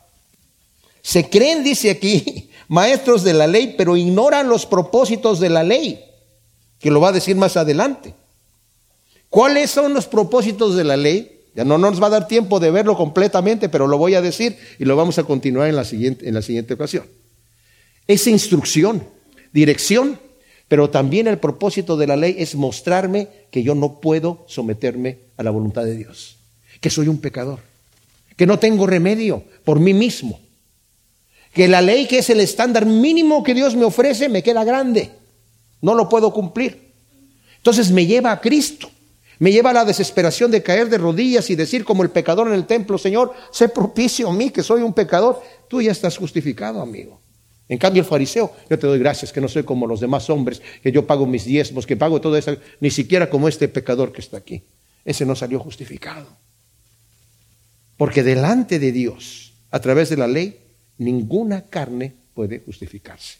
[1.03, 6.05] Se creen, dice aquí, maestros de la ley, pero ignoran los propósitos de la ley,
[6.79, 8.15] que lo va a decir más adelante.
[9.29, 11.41] ¿Cuáles son los propósitos de la ley?
[11.55, 14.57] Ya no, nos va a dar tiempo de verlo completamente, pero lo voy a decir
[14.79, 17.07] y lo vamos a continuar en la siguiente, en la siguiente ocasión.
[18.07, 19.05] Es instrucción,
[19.53, 20.19] dirección,
[20.69, 25.43] pero también el propósito de la ley es mostrarme que yo no puedo someterme a
[25.43, 26.37] la voluntad de Dios,
[26.81, 27.59] que soy un pecador,
[28.37, 30.41] que no tengo remedio por mí mismo,
[31.53, 35.11] que la ley que es el estándar mínimo que Dios me ofrece me queda grande,
[35.81, 36.93] no lo puedo cumplir.
[37.57, 38.91] Entonces me lleva a Cristo.
[39.41, 42.55] Me lleva a la desesperación de caer de rodillas y decir como el pecador en
[42.55, 45.43] el templo, Señor, sé propicio a mí que soy un pecador.
[45.67, 47.19] Tú ya estás justificado, amigo.
[47.67, 50.61] En cambio el fariseo, yo te doy gracias que no soy como los demás hombres,
[50.83, 54.21] que yo pago mis diezmos, que pago todo eso, ni siquiera como este pecador que
[54.21, 54.63] está aquí.
[55.07, 56.27] Ese no salió justificado.
[57.97, 60.59] Porque delante de Dios, a través de la ley,
[61.01, 63.39] ninguna carne puede justificarse.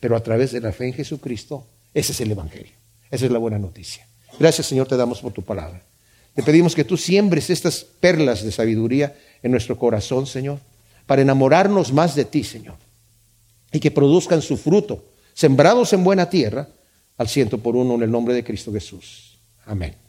[0.00, 2.72] Pero a través de la fe en Jesucristo, ese es el Evangelio.
[3.10, 4.06] Esa es la buena noticia.
[4.38, 5.82] Gracias Señor te damos por tu palabra.
[6.34, 10.60] Te pedimos que tú siembres estas perlas de sabiduría en nuestro corazón, Señor,
[11.06, 12.76] para enamorarnos más de ti, Señor,
[13.72, 16.68] y que produzcan su fruto, sembrados en buena tierra,
[17.16, 19.38] al ciento por uno en el nombre de Cristo Jesús.
[19.66, 20.07] Amén.